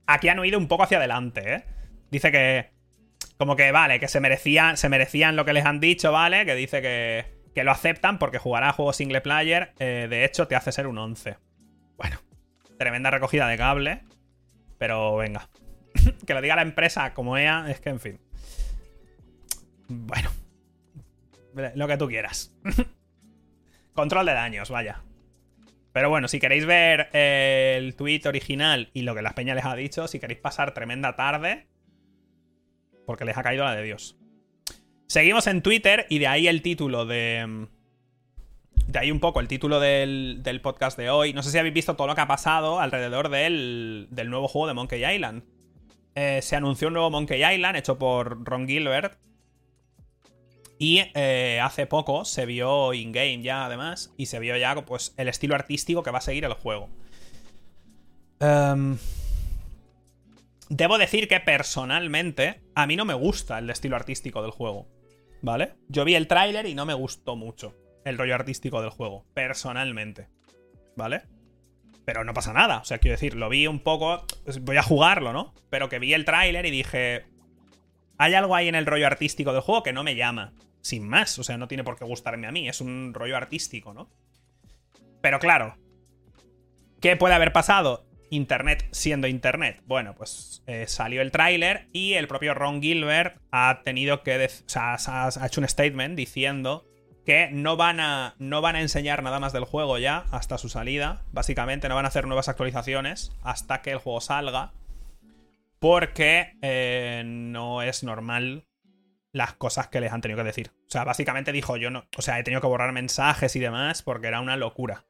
[0.05, 1.63] aquí han huido un poco hacia adelante, ¿eh?
[2.11, 2.71] Dice que.
[3.37, 6.45] Como que, vale, que se merecían, se merecían lo que les han dicho, ¿vale?
[6.45, 9.73] Que dice que, que lo aceptan porque jugará a juegos single player.
[9.79, 11.37] Eh, de hecho, te hace ser un 11.
[11.95, 12.19] Bueno,
[12.77, 14.03] tremenda recogida de cable.
[14.77, 15.49] Pero venga.
[16.27, 18.19] que lo diga la empresa como EA, es que en fin.
[19.87, 20.29] Bueno.
[21.75, 22.53] Lo que tú quieras.
[23.93, 25.01] Control de daños, vaya.
[25.93, 29.65] Pero bueno, si queréis ver eh, el tweet original y lo que las peñas les
[29.65, 31.67] ha dicho, si queréis pasar tremenda tarde,
[33.05, 34.17] porque les ha caído la de Dios.
[35.05, 37.67] Seguimos en Twitter y de ahí el título de...
[38.87, 41.31] De ahí un poco el título del, podcast de hoy.
[41.31, 44.67] No sé si habéis visto todo lo que ha pasado alrededor del, del nuevo juego
[44.67, 45.43] de Monkey Island.
[46.15, 49.17] Eh, se anunció un nuevo Monkey Island hecho por Ron Gilbert,
[50.83, 55.29] y eh, hace poco se vio in-game ya, además, y se vio ya pues, el
[55.29, 56.89] estilo artístico que va a seguir el juego.
[58.41, 58.97] Em,
[60.67, 64.85] debo decir que personalmente a mí no me gusta el estilo artístico del juego,
[65.41, 65.75] ¿vale?
[65.87, 70.27] Yo vi el tráiler y no me gustó mucho el rollo artístico del juego, personalmente,
[70.97, 71.21] ¿vale?
[72.03, 74.83] Pero no pasa nada, o sea, quiero decir, lo vi un poco, pues, voy a
[74.83, 75.53] jugarlo, ¿no?
[75.69, 77.23] Pero que vi el tráiler y dije,
[78.17, 80.51] hay algo ahí en el rollo artístico del juego que no me llama.
[80.83, 83.93] Sin más, o sea, no tiene por qué gustarme a mí, es un rollo artístico,
[83.93, 84.11] ¿no?
[85.21, 85.77] Pero claro,
[86.99, 88.05] ¿qué puede haber pasado?
[88.29, 89.81] Internet siendo Internet.
[89.85, 94.45] Bueno, pues eh, salió el tráiler y el propio Ron Gilbert ha tenido que...
[94.45, 96.85] O sea, ha hecho un statement diciendo
[97.25, 100.67] que no van, a, no van a enseñar nada más del juego ya hasta su
[100.67, 101.23] salida.
[101.31, 104.73] Básicamente no van a hacer nuevas actualizaciones hasta que el juego salga.
[105.79, 108.65] Porque eh, no es normal
[109.33, 110.71] las cosas que les han tenido que decir.
[110.87, 112.05] O sea, básicamente dijo yo no...
[112.17, 115.05] O sea, he tenido que borrar mensajes y demás porque era una locura.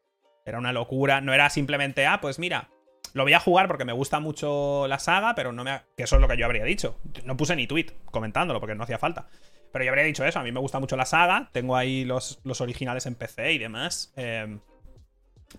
[0.45, 1.21] Era una locura.
[1.21, 2.69] No era simplemente, ah, pues mira,
[3.13, 5.81] lo voy a jugar porque me gusta mucho la saga, pero no me...
[5.95, 6.97] Que eso es lo que yo habría dicho.
[7.25, 9.27] No puse ni tweet comentándolo porque no hacía falta.
[9.73, 12.39] Pero yo habría dicho eso, a mí me gusta mucho la saga, tengo ahí los,
[12.43, 14.13] los originales en PC y demás.
[14.15, 14.59] Em,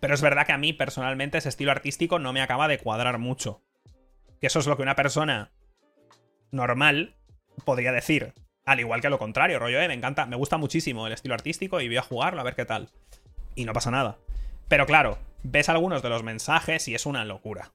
[0.00, 3.18] pero es verdad que a mí personalmente ese estilo artístico no me acaba de cuadrar
[3.18, 3.61] mucho.
[4.40, 5.53] Que eso es lo que una persona
[6.50, 7.16] normal
[7.64, 8.35] podría decir.
[8.66, 11.81] Al igual que lo contrario, rollo, eh, me encanta, me gusta muchísimo el estilo artístico
[11.81, 12.88] y voy a jugarlo a ver qué tal.
[13.55, 14.18] Y no pasa nada.
[14.68, 17.72] Pero claro, ves algunos de los mensajes y es una locura.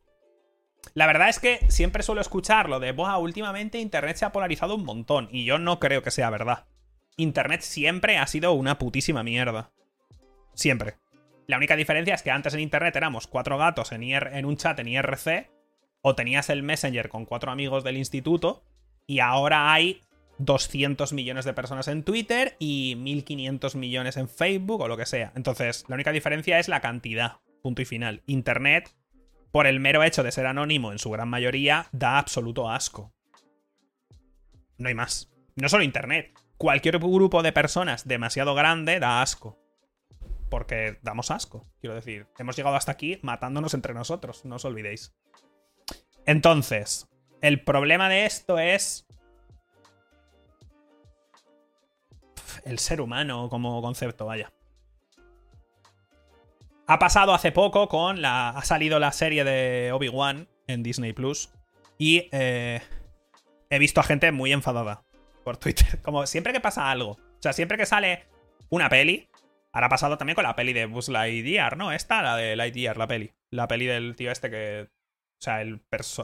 [0.94, 4.76] La verdad es que siempre suelo escuchar lo de, Boa, últimamente Internet se ha polarizado
[4.76, 6.66] un montón, y yo no creo que sea verdad.
[7.18, 9.72] Internet siempre ha sido una putísima mierda.
[10.56, 10.96] Siempre.
[11.48, 14.80] La única diferencia es que antes en Internet éramos cuatro gatos en, en un chat
[14.80, 15.50] en IRC,
[16.02, 18.64] o tenías el Messenger con cuatro amigos del instituto,
[19.06, 20.02] y ahora hay
[20.40, 25.32] 200 millones de personas en Twitter y 1500 millones en Facebook o lo que sea.
[25.36, 27.38] Entonces, la única diferencia es la cantidad.
[27.62, 28.24] Punto y final.
[28.26, 28.96] Internet
[29.52, 33.14] por el mero hecho de ser anónimo en su gran mayoría, da absoluto asco.
[34.78, 35.32] No hay más.
[35.56, 36.32] No solo Internet.
[36.58, 39.58] Cualquier grupo de personas demasiado grande da asco.
[40.50, 42.28] Porque damos asco, quiero decir.
[42.38, 45.16] Hemos llegado hasta aquí matándonos entre nosotros, no os olvidéis.
[46.26, 47.08] Entonces,
[47.42, 49.08] el problema de esto es
[52.66, 54.52] el ser humano como concepto, vaya.
[56.88, 58.50] Ha pasado hace poco con la.
[58.50, 61.52] Ha salido la serie de Obi-Wan en Disney Plus.
[62.00, 62.82] Y eh,
[63.70, 65.04] he visto a gente muy enfadada
[65.44, 66.00] por Twitter.
[66.02, 67.12] Como siempre que pasa algo.
[67.12, 68.26] O sea, siempre que sale
[68.70, 69.30] una peli.
[69.72, 71.92] Ahora ha pasado también con la peli de Buzz Lightyear, ¿no?
[71.92, 73.34] Esta, la de Lightyear, la peli.
[73.52, 74.88] La peli del tío este que.
[74.90, 75.82] O sea, el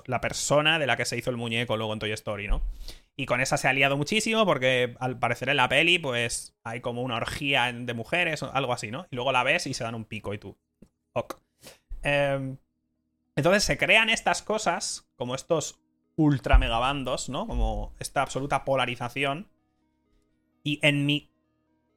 [0.08, 2.64] la persona de la que se hizo el muñeco luego en Toy Story, ¿no?
[3.18, 6.82] Y con esa se ha liado muchísimo porque al parecer en la peli, pues hay
[6.82, 9.08] como una orgía de mujeres o algo así, ¿no?
[9.10, 10.58] Y luego la ves y se dan un pico y tú.
[11.14, 11.40] Ok.
[12.04, 12.58] Em,
[13.38, 15.80] entonces se crean estas cosas, como estos
[16.18, 17.48] ultra megabandos, ¿no?
[17.48, 19.50] Como esta absoluta polarización.
[20.64, 21.32] Y en mi.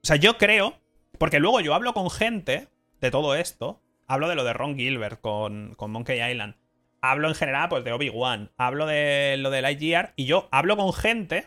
[0.03, 0.79] O sea, yo creo.
[1.19, 2.69] Porque luego yo hablo con gente
[3.01, 3.83] de todo esto.
[4.07, 6.55] Hablo de lo de Ron Gilbert con, con Monkey Island
[7.01, 10.93] hablo en general pues de Obi-Wan, hablo de lo de Lightyear y yo hablo con
[10.93, 11.47] gente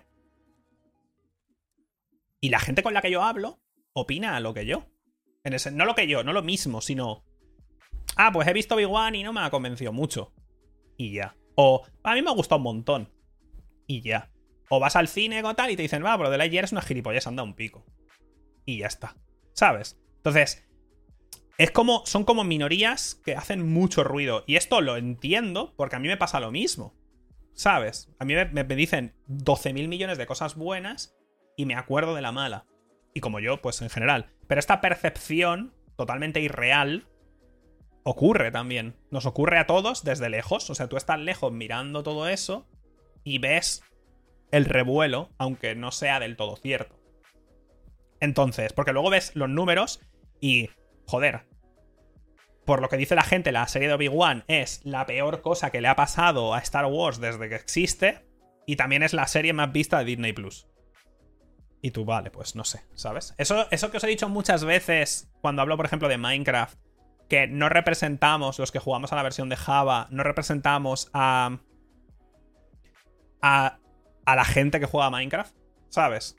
[2.39, 3.59] y la gente con la que yo hablo
[3.93, 4.85] opina lo que yo.
[5.43, 7.23] En ese, no lo que yo, no lo mismo, sino
[8.15, 10.33] ah, pues he visto Obi-Wan y no me ha convencido mucho.
[10.97, 11.35] Y ya.
[11.55, 13.09] O a mí me ha gustado un montón.
[13.87, 14.31] Y ya.
[14.69, 16.81] O vas al cine o tal y te dicen, va, pero de Lightyear es una
[16.81, 17.85] gilipollas, anda un pico.
[18.65, 19.15] Y ya está.
[19.53, 19.99] ¿Sabes?
[20.17, 20.67] Entonces,
[21.57, 24.43] es como, son como minorías que hacen mucho ruido.
[24.47, 26.95] Y esto lo entiendo porque a mí me pasa lo mismo.
[27.53, 28.09] ¿Sabes?
[28.17, 31.15] A mí me, dicen 12.000 millones de cosas buenas
[31.57, 32.65] y me acuerdo de la mala.
[33.13, 34.31] Y como yo, pues en general.
[34.47, 37.07] Pero esta percepción totalmente irreal
[38.03, 38.95] ocurre también.
[39.11, 40.69] Nos ocurre a todos desde lejos.
[40.69, 42.67] O sea, tú estás lejos mirando todo eso
[43.23, 43.83] y ves
[44.51, 46.99] el revuelo, aunque no sea del todo cierto.
[48.19, 49.99] Entonces, porque luego ves los números
[50.39, 50.69] y,
[51.11, 51.43] joder,
[52.65, 55.81] por lo que dice la gente, la serie de Obi-Wan es la peor cosa que
[55.81, 58.25] le ha pasado a Star Wars desde que existe.
[58.65, 60.67] Y también es la serie más vista de Disney Plus.
[61.81, 63.33] Y tú, vale, pues no sé, ¿sabes?
[63.37, 66.79] Eso, eso que os he dicho muchas veces cuando hablo, por ejemplo, de Minecraft,
[67.27, 71.57] que no representamos, los que jugamos a la versión de Java, no representamos a.
[73.41, 73.79] a,
[74.25, 75.55] a la gente que juega a Minecraft,
[75.89, 76.37] ¿sabes?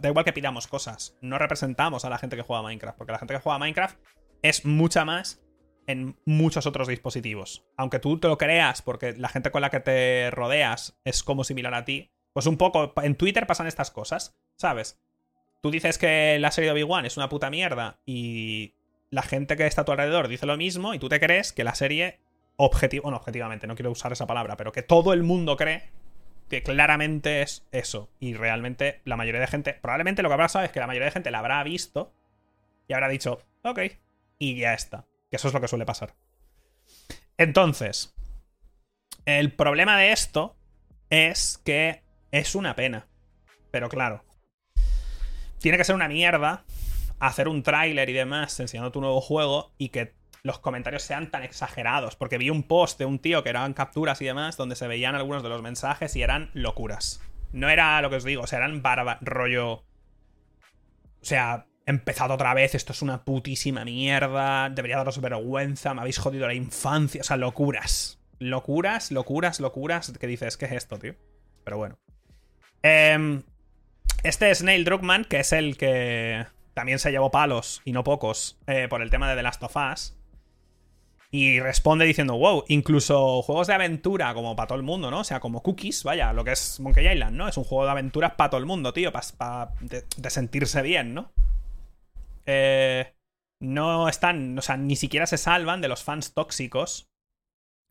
[0.00, 3.12] Da igual que pidamos cosas, no representamos a la gente que juega a Minecraft, porque
[3.12, 3.98] la gente que juega a Minecraft
[4.42, 5.42] es mucha más
[5.86, 7.66] en muchos otros dispositivos.
[7.76, 11.44] Aunque tú te lo creas porque la gente con la que te rodeas es como
[11.44, 15.00] similar a ti, pues un poco en Twitter pasan estas cosas, ¿sabes?
[15.62, 18.74] Tú dices que la serie de Obi-Wan es una puta mierda y
[19.10, 21.64] la gente que está a tu alrededor dice lo mismo y tú te crees que
[21.64, 22.20] la serie
[22.56, 25.90] objetivo, bueno, objetivamente, no quiero usar esa palabra, pero que todo el mundo cree
[26.48, 30.64] que claramente es eso y realmente la mayoría de gente, probablemente lo que habrá pasado
[30.64, 32.12] es que la mayoría de gente la habrá visto
[32.88, 33.80] y habrá dicho, ok,
[34.38, 35.06] y ya está.
[35.30, 36.14] Que eso es lo que suele pasar.
[37.38, 38.14] Entonces,
[39.24, 40.56] el problema de esto
[41.10, 43.06] es que Es una pena.
[43.70, 44.24] Pero claro.
[45.60, 46.64] Tiene que ser una mierda
[47.20, 51.42] hacer un tráiler y demás enseñando tu nuevo juego y que los comentarios sean tan
[51.42, 52.14] exagerados.
[52.14, 55.16] Porque vi un post de un tío que eran capturas y demás donde se veían
[55.16, 57.20] algunos de los mensajes y eran locuras.
[57.52, 59.72] No era lo que os digo, o sea, eran barba, rollo.
[59.72, 59.84] O
[61.22, 66.46] sea, empezado otra vez, esto es una putísima mierda, debería daros vergüenza, me habéis jodido
[66.46, 68.20] la infancia, o sea, locuras.
[68.38, 71.14] Locuras, locuras, locuras, que dices, ¿qué es esto, tío?
[71.64, 71.98] Pero bueno.
[72.82, 73.42] Eh,
[74.24, 78.58] este es Neil Druckmann, que es el que también se llevó palos, y no pocos,
[78.66, 80.18] eh, por el tema de The Last of Us.
[81.36, 85.18] Y responde diciendo, wow, incluso juegos de aventura como para todo el mundo, ¿no?
[85.18, 87.48] O sea, como Cookies, vaya, lo que es Monkey Island, ¿no?
[87.48, 91.32] Es un juego de aventuras para todo el mundo, tío, para de, sentirse bien, ¿no?
[92.46, 93.16] Eh,
[93.58, 97.08] no están, o sea, ni siquiera se salvan de los fans tóxicos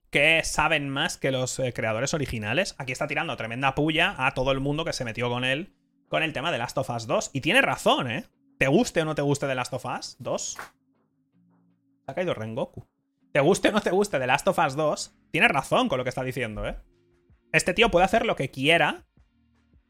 [0.09, 2.75] que saben más que los eh, creadores originales.
[2.77, 5.73] Aquí está tirando tremenda puya a todo el mundo que se metió con él
[6.07, 7.31] con el tema de Last of Us 2.
[7.33, 8.23] Y tiene razón, ¿eh?
[8.57, 10.57] ¿Te guste o no te guste de Last of Us 2?
[12.05, 12.87] Se ha caído Rengoku.
[13.33, 15.15] ¿Te guste o no te guste de Last of Us 2?
[15.31, 16.77] Tiene razón con lo que está diciendo, ¿eh?
[17.51, 19.07] Este tío puede hacer lo que quiera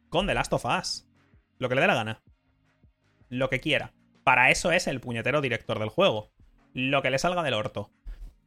[0.08, 1.10] con The Last of Us.
[1.60, 2.24] Lo que le dé la gana.
[3.28, 3.92] Lo que quiera.
[4.24, 6.32] Para eso es el puñetero director del juego.
[6.74, 7.92] Lo que le salga del orto.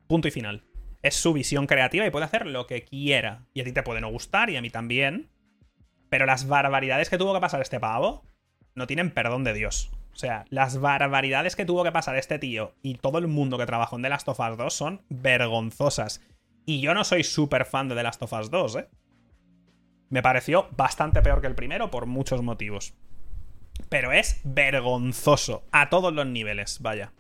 [0.07, 0.65] Punto y final.
[1.03, 3.45] Es su visión creativa y puede hacer lo que quiera.
[3.53, 5.29] Y a ti te puede no gustar y a mí también.
[6.09, 8.25] Pero las barbaridades que tuvo que pasar este pavo
[8.75, 9.91] no tienen perdón de Dios.
[10.17, 13.67] O sea, las barbaridades que tuvo que pasar este tío y todo el mundo que
[13.67, 16.23] trabajó en The Last of Us 2 son vergonzosas.
[16.65, 18.89] Y yo no soy súper fan de The Last of Us 2, ¿eh?
[20.09, 22.95] Me pareció bastante peor que el primero por muchos motivos.
[23.91, 25.65] Pero es vergonzoso.
[25.71, 27.13] A todos los niveles, vaya.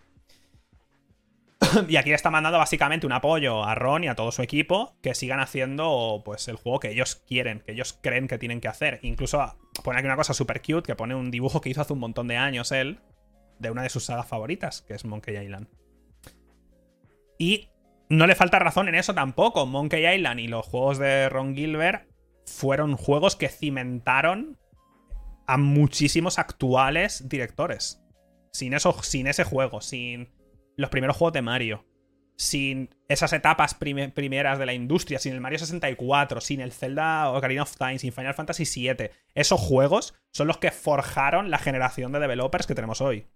[1.88, 4.96] y aquí le está mandando básicamente un apoyo a Ron y a todo su equipo
[5.02, 8.68] que sigan haciendo pues el juego que ellos quieren, que ellos creen que tienen que
[8.68, 9.00] hacer.
[9.02, 12.00] Incluso pone aquí una cosa super cute que pone un dibujo que hizo hace un
[12.00, 13.00] montón de años él
[13.58, 15.68] de una de sus sagas favoritas, que es Monkey Island.
[17.38, 17.70] Y
[18.08, 19.66] no le falta razón en eso tampoco.
[19.66, 22.08] Monkey Island y los juegos de Ron Gilbert
[22.44, 24.58] fueron juegos que cimentaron
[25.46, 28.02] a muchísimos actuales directores.
[28.52, 30.35] Sin, eso, sin ese juego, sin
[30.76, 31.84] los primeros juegos de Mario,
[32.36, 37.62] sin esas etapas primeras de la industria, sin el Mario 64, sin el Zelda Ocarina
[37.62, 42.20] of Time, sin Final Fantasy VII, esos juegos son los que forjaron la generación de
[42.20, 43.26] developers que tenemos hoy.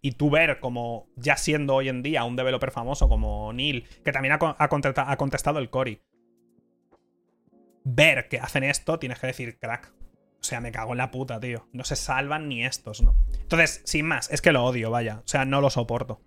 [0.00, 4.12] Y tú ver como ya siendo hoy en día un developer famoso como Neil, que
[4.12, 6.00] también ha, ha contestado el Cory,
[7.84, 9.92] ver que hacen esto, tienes que decir, crack,
[10.40, 11.68] o sea, me cago en la puta, tío.
[11.72, 13.16] No se salvan ni estos, ¿no?
[13.40, 15.22] Entonces, sin más, es que lo odio, vaya.
[15.24, 16.20] O sea, no lo soporto.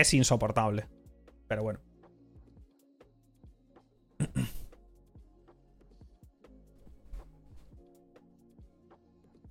[0.00, 0.86] Es insoportable.
[1.48, 1.80] Pero bueno.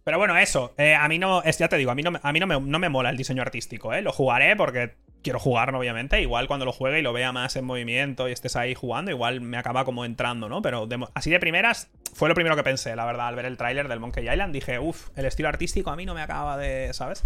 [0.03, 0.73] Pero bueno, eso.
[0.77, 1.43] Eh, a mí no.
[1.43, 3.41] Ya te digo, a mí, no, a mí no, me, no me mola el diseño
[3.41, 4.03] artístico, ¿eh?
[4.03, 6.21] Lo jugaré porque quiero jugarlo, obviamente.
[6.21, 9.41] Igual cuando lo juegue y lo vea más en movimiento y estés ahí jugando, igual
[9.41, 10.62] me acaba como entrando, ¿no?
[10.62, 13.88] Pero así de primeras, fue lo primero que pensé, la verdad, al ver el tráiler
[13.88, 14.53] del Monkey Island.
[14.53, 16.93] Dije, uff, el estilo artístico a mí no me acaba de.
[16.93, 17.25] ¿Sabes?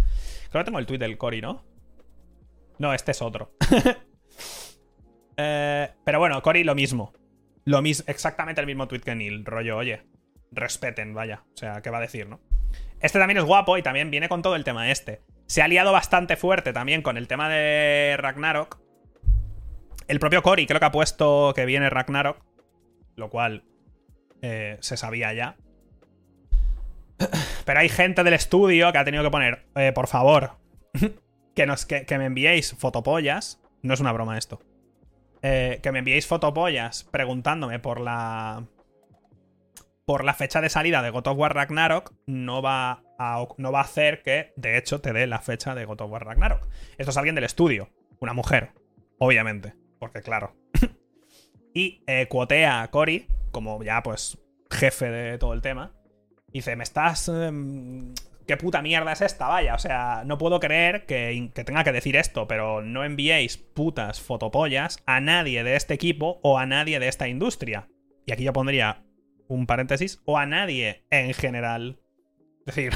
[0.50, 1.62] Creo que tengo el tweet del Cory, ¿no?
[2.80, 3.52] No, este es otro.
[5.36, 7.12] eh, pero bueno, Cory lo mismo.
[7.66, 9.44] Lo mismo, exactamente el mismo tweet que Neil.
[9.44, 10.02] Rollo, oye,
[10.50, 11.44] respeten, vaya.
[11.52, 12.40] O sea, ¿qué va a decir, no?
[13.00, 15.20] Este también es guapo y también viene con todo el tema este.
[15.46, 18.80] Se ha liado bastante fuerte también con el tema de Ragnarok.
[20.08, 22.42] El propio Cory creo que ha puesto que viene Ragnarok.
[23.14, 23.64] Lo cual
[24.40, 25.58] eh, se sabía ya.
[27.66, 30.52] Pero hay gente del estudio que ha tenido que poner, eh, por favor,
[31.60, 33.60] que, nos, que, me enviéis fotopollas.
[33.82, 34.62] No es una broma esto.
[35.42, 38.64] Eh, que me enviéis fotopollas preguntándome por la
[40.06, 43.78] por la fecha de salida de God of War Ragnarok no va, a, no va
[43.78, 46.66] a hacer que, de hecho, te dé la fecha de God of War Ragnarok.
[46.98, 48.72] Esto es alguien del estudio, una mujer,
[49.18, 50.56] obviamente, porque claro.
[51.74, 54.38] y eh, cuotea a Cory, como ya pues
[54.70, 55.92] jefe de todo el tema,
[56.48, 57.28] dice, me estás...
[57.28, 58.14] Em,
[58.50, 59.46] ¿Qué puta mierda es esta?
[59.46, 64.20] Vaya, o sea, no puedo creer que, tenga que decir esto, pero no enviéis putas
[64.20, 67.88] fotopollas a nadie de este equipo o a nadie de esta industria.
[68.26, 69.04] Y aquí yo pondría
[69.46, 72.00] un paréntesis, o a nadie en general.
[72.66, 72.92] Es decir,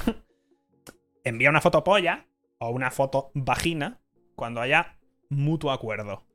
[1.23, 2.27] envía una foto polla
[2.59, 4.01] o una foto vagina
[4.35, 6.27] cuando haya mutuo acuerdo.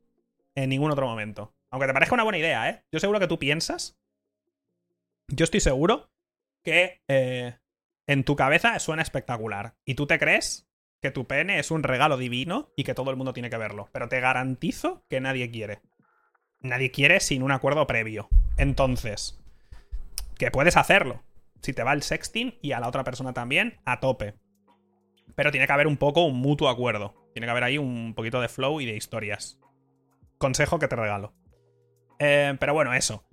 [0.54, 1.54] En ningún otro momento.
[1.68, 2.84] Aunque te parezca una buena idea, ¿eh?
[2.90, 4.00] Yo seguro que tú piensas.
[5.28, 6.10] Yo estoy seguro
[6.64, 7.59] que eh,
[8.10, 9.76] en tu cabeza suena espectacular.
[9.84, 10.68] Y tú te crees
[11.00, 13.88] que tu pene es un regalo divino y que todo el mundo tiene que verlo.
[13.92, 15.80] Pero te garantizo que nadie quiere.
[16.58, 18.28] Nadie quiere sin un acuerdo previo.
[18.56, 19.40] Entonces,
[20.36, 21.22] que puedes hacerlo.
[21.62, 24.34] Si te va el sexting y a la otra persona también, a tope.
[25.36, 27.14] Pero tiene que haber un poco un mutuo acuerdo.
[27.32, 29.60] Tiene que haber ahí un poquito de flow y de historias.
[30.36, 31.32] Consejo que te regalo.
[32.18, 33.24] Eh, pero bueno, eso.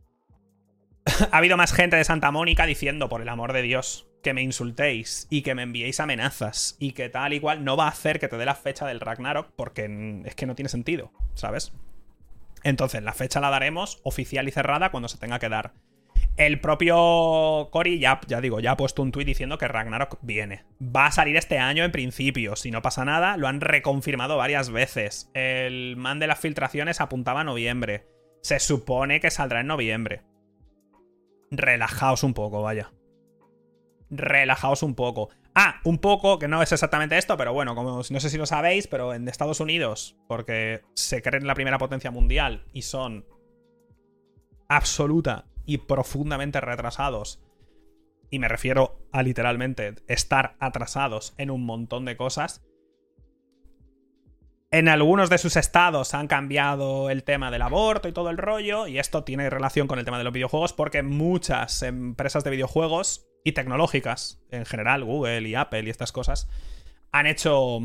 [1.32, 4.42] ha habido más gente de Santa Mónica diciendo, por el amor de Dios, que me
[4.42, 8.20] insultéis y que me enviéis amenazas y que tal y cual no va a hacer
[8.20, 11.72] que te dé la fecha del Ragnarok porque es que no tiene sentido, ¿sabes?
[12.66, 15.72] Entonces, la fecha la daremos oficial y cerrada cuando se tenga que dar.
[16.36, 20.66] El propio Cory ya, ya digo, ya ha puesto un tuit diciendo que Ragnarok viene.
[20.84, 24.72] Va a salir este año en principio, si no pasa nada, lo han reconfirmado varias
[24.72, 25.32] veces.
[25.36, 28.08] El man de las filtraciones apuntaba a noviembre.
[28.42, 30.24] Se supone que saldrá en noviembre.
[31.50, 32.92] Relajaos un poco, vaya.
[34.10, 35.30] Relajaos un poco.
[35.56, 38.46] Ah, un poco, que no es exactamente esto, pero bueno, como no sé si lo
[38.46, 43.26] sabéis, pero en Estados Unidos, porque se creen la primera potencia mundial y son
[44.70, 47.42] absoluta y profundamente retrasados,
[48.30, 52.64] y me refiero a literalmente estar atrasados en un montón de cosas,
[54.70, 58.86] en algunos de sus estados han cambiado el tema del aborto y todo el rollo,
[58.88, 63.26] y esto tiene relación con el tema de los videojuegos porque muchas empresas de videojuegos
[63.48, 66.50] y tecnológicas, en general, Google y Apple y estas cosas,
[67.14, 67.80] han hecho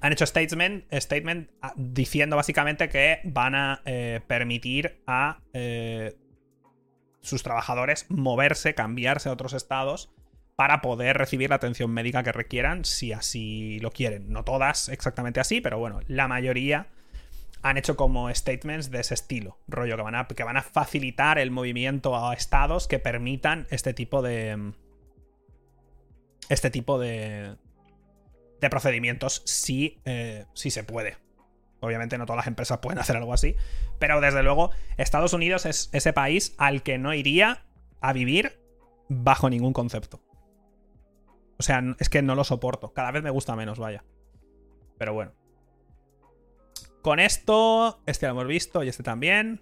[0.00, 6.16] han hecho statement, statement ah, diciendo básicamente que van a eh, permitir a eh,
[7.20, 10.10] sus trabajadores moverse, cambiarse a otros estados
[10.56, 14.32] para poder recibir la atención médica que requieran si así lo quieren.
[14.32, 16.88] No todas exactamente así, pero bueno, la mayoría
[17.64, 21.38] han hecho como statements de ese estilo, rollo, que van a, que van a facilitar
[21.38, 24.74] el movimiento a estados que permitan este tipo de...
[26.50, 27.56] Este tipo de...
[28.60, 31.16] de procedimientos si, eh, si se puede.
[31.80, 33.56] Obviamente no todas las empresas pueden hacer algo así.
[33.98, 37.64] Pero desde luego, Estados Unidos es ese país al que no iría
[38.02, 38.60] a vivir
[39.08, 40.20] bajo ningún concepto.
[41.58, 42.92] O sea, es que no lo soporto.
[42.92, 44.04] Cada vez me gusta menos, vaya.
[44.98, 45.32] Pero bueno.
[47.04, 49.60] Con esto, este lo hemos visto y este también.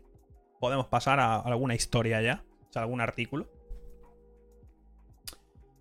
[0.61, 2.45] Podemos pasar a alguna historia ya.
[2.69, 3.51] O sea, algún artículo.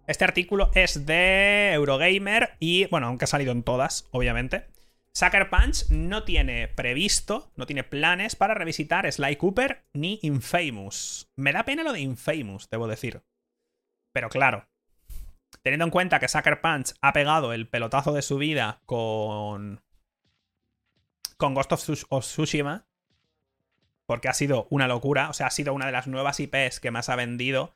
[0.07, 4.69] Este artículo es de Eurogamer y, bueno, aunque ha salido en todas, obviamente.
[5.13, 11.29] Sucker Punch no tiene previsto, no tiene planes para revisitar Sly Cooper ni Infamous.
[11.35, 13.21] Me da pena lo de Infamous, debo decir.
[14.11, 14.67] Pero claro,
[15.61, 19.83] teniendo en cuenta que Sucker Punch ha pegado el pelotazo de su vida con.
[21.41, 22.85] Con Ghost of, Tsushima,
[24.05, 26.91] porque ha sido una locura, o sea, ha sido una de las nuevas IPs que
[26.91, 27.75] más ha vendido,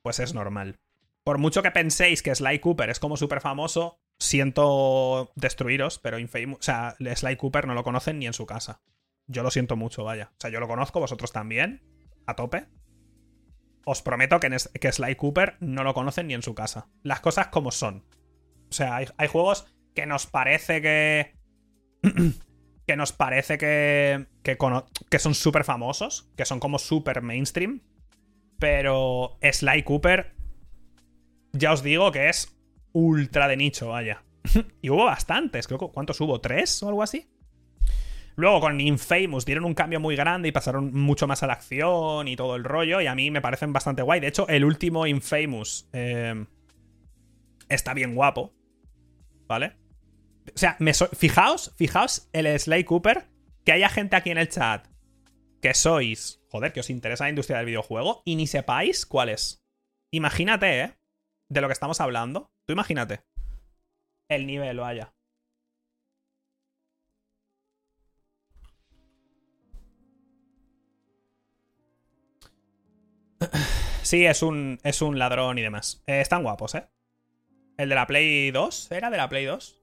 [0.00, 0.80] pues es normal.
[1.22, 6.60] Por mucho que penséis que Sly Cooper es como súper famoso, siento destruiros, pero Infamous,
[6.60, 8.80] o sea, Sly Cooper no lo conocen ni en su casa.
[9.26, 10.30] Yo lo siento mucho, vaya.
[10.32, 11.82] O sea, yo lo conozco, vosotros también,
[12.26, 12.68] a tope.
[13.84, 16.88] Os prometo que, que Sly Cooper no lo conocen ni en su casa.
[17.02, 18.06] Las cosas como son.
[18.70, 21.36] O sea, hay, juegos que nos parece que...
[22.88, 27.82] que nos parece que, que, son súper famosos, que son como súper mainstream,
[28.58, 30.34] pero Sly Cooper,
[31.52, 32.58] ya os digo que es
[32.92, 34.24] ultra de nicho, vaya.
[34.80, 36.40] y hubo bastantes, creo que ¿cuántos hubo?
[36.40, 37.28] ¿Tres o algo así?
[38.36, 42.26] Luego con Infamous dieron un cambio muy grande y pasaron mucho más a la acción
[42.26, 43.02] y todo el rollo.
[43.02, 44.20] Y a mí me parecen bastante guay.
[44.20, 46.46] De hecho, el último Infamous eh,
[47.68, 48.54] está bien guapo.
[49.46, 49.74] ¿Vale?
[50.54, 50.76] O sea,
[51.16, 53.26] fijaos, fijaos el Sly Cooper.
[53.64, 54.86] Que haya gente aquí en el chat
[55.60, 59.62] que sois, joder, que os interesa la industria del videojuego y ni sepáis cuál es.
[60.10, 60.98] Imagínate, ¿eh?
[61.48, 62.50] De lo que estamos hablando.
[62.66, 63.20] Tú imagínate.
[64.28, 65.14] El nivel, vaya.
[74.02, 76.02] Sí, es un, es un ladrón y demás.
[76.06, 76.88] Eh, están guapos, ¿eh?
[77.76, 79.77] El de la Play 2, ¿era de la Play 2?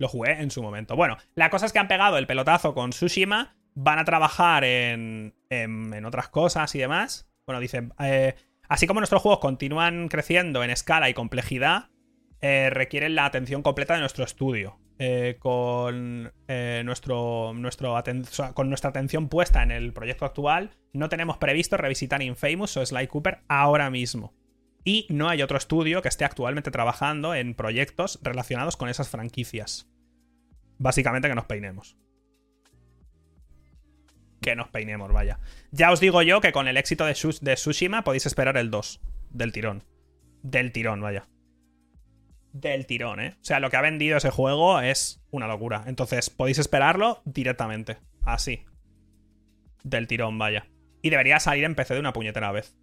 [0.00, 0.96] Lo jugué en su momento.
[0.96, 3.54] Bueno, la cosa es que han pegado el pelotazo con Tsushima.
[3.74, 7.30] Van a trabajar en, en, otras cosas y demás.
[7.46, 7.92] Bueno, dicen...
[8.00, 8.34] Eh,
[8.70, 11.90] Así como nuestros juegos continúan creciendo en escala y complejidad,
[12.40, 14.78] eh, requieren la atención completa de nuestro estudio.
[15.00, 16.32] Eh, con,
[16.84, 18.00] nuestro, nuestro
[18.54, 23.08] con nuestra atención puesta en el proyecto actual, no tenemos previsto revisitar Infamous o Sly
[23.08, 24.34] Cooper ahora mismo.
[24.84, 29.89] Y no hay otro estudio que esté actualmente trabajando en proyectos relacionados con esas franquicias.
[30.80, 31.96] Básicamente que nos peinemos
[34.40, 35.38] que nos peinemos, vaya.
[35.70, 39.00] Ya os digo yo que con el éxito de, de Tsushima podéis esperar el 2
[39.30, 39.84] del tirón.
[40.42, 41.28] Del tirón, vaya.
[42.52, 43.36] Del tirón, ¿eh?
[43.40, 45.84] O sea, lo que ha vendido ese juego es una locura.
[45.86, 47.98] Entonces, podéis esperarlo directamente.
[48.22, 48.64] Así.
[49.84, 50.66] Del tirón, vaya.
[51.02, 52.76] Y debería salir en PC de una puñetera vez.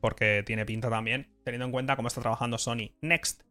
[0.00, 2.90] porque tiene pinta también, teniendo en cuenta cómo está trabajando Sony.
[3.00, 3.42] Next.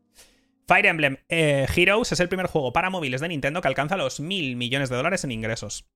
[0.72, 4.22] Fire Emblem eh, Heroes es el primer juego para móviles de Nintendo que alcanza los
[4.22, 5.92] mil millones de dólares en ingresos.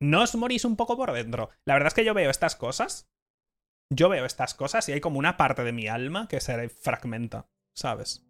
[0.00, 1.50] ¿No os morís un poco por dentro?
[1.64, 3.08] La verdad es que yo veo estas cosas.
[3.88, 7.46] Yo veo estas cosas y hay como una parte de mi alma que se fragmenta,
[7.74, 8.26] ¿sabes?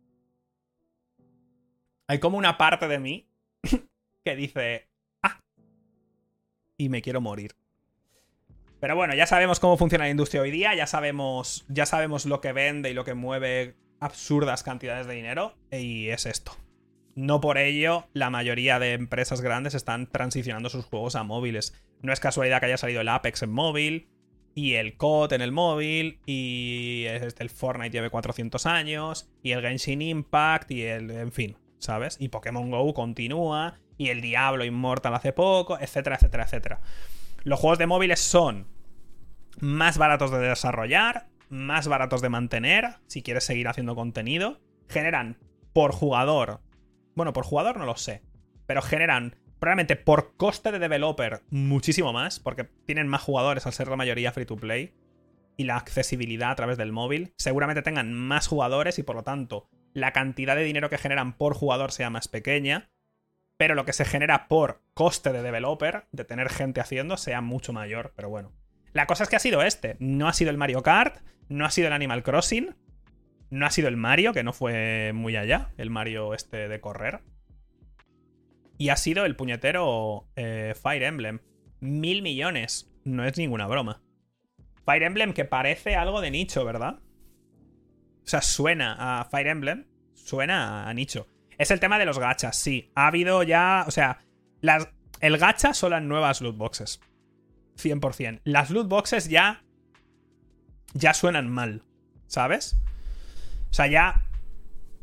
[2.06, 3.30] Hay como una parte de mí
[4.26, 4.90] que dice,
[5.22, 5.40] ah,
[6.76, 7.56] y me quiero morir.
[8.78, 12.42] Pero bueno, ya sabemos cómo funciona la industria hoy día, ya sabemos, ya sabemos lo
[12.42, 16.52] que vende y lo que mueve absurdas cantidades de dinero, y es esto.
[17.14, 21.74] No por ello, la mayoría de empresas grandes están transicionando sus juegos a móviles.
[22.02, 24.08] No es casualidad que haya salido el Apex en móvil,
[24.54, 30.02] y el COD en el móvil, y el Fortnite lleve 400 años, y el Genshin
[30.02, 31.10] Impact, y el.
[31.10, 32.16] En fin, ¿sabes?
[32.20, 36.80] Y Pokémon Go continúa, y el Diablo Immortal hace poco, etcétera, etcétera, etcétera.
[37.44, 38.66] Los juegos de móviles son
[39.58, 44.60] más baratos de desarrollar, más baratos de mantener, si quieres seguir haciendo contenido.
[44.88, 45.38] Generan
[45.72, 46.60] por jugador.
[47.14, 48.22] Bueno, por jugador no lo sé.
[48.66, 53.88] Pero generan probablemente por coste de developer muchísimo más, porque tienen más jugadores al ser
[53.88, 54.94] la mayoría free to play.
[55.56, 57.32] Y la accesibilidad a través del móvil.
[57.38, 61.54] Seguramente tengan más jugadores y por lo tanto la cantidad de dinero que generan por
[61.54, 62.90] jugador sea más pequeña.
[63.56, 67.72] Pero lo que se genera por coste de developer, de tener gente haciendo, sea mucho
[67.72, 68.12] mayor.
[68.14, 68.52] Pero bueno.
[68.92, 69.96] La cosa es que ha sido este.
[69.98, 72.74] No ha sido el Mario Kart, no ha sido el Animal Crossing,
[73.50, 77.20] no ha sido el Mario, que no fue muy allá, el Mario este de correr.
[78.78, 81.40] Y ha sido el puñetero eh, Fire Emblem.
[81.80, 82.90] Mil millones.
[83.04, 84.02] No es ninguna broma.
[84.84, 87.00] Fire Emblem que parece algo de nicho, ¿verdad?
[88.24, 91.28] O sea, suena a Fire Emblem, suena a nicho.
[91.58, 92.90] Es el tema de los gachas, sí.
[92.94, 94.18] Ha habido ya, o sea,
[94.60, 94.88] las,
[95.20, 97.00] el gacha son las nuevas loot boxes.
[97.76, 98.40] 100%.
[98.44, 99.64] Las loot boxes ya
[100.94, 101.82] ya suenan mal,
[102.26, 102.78] ¿sabes?
[103.70, 104.22] O sea, ya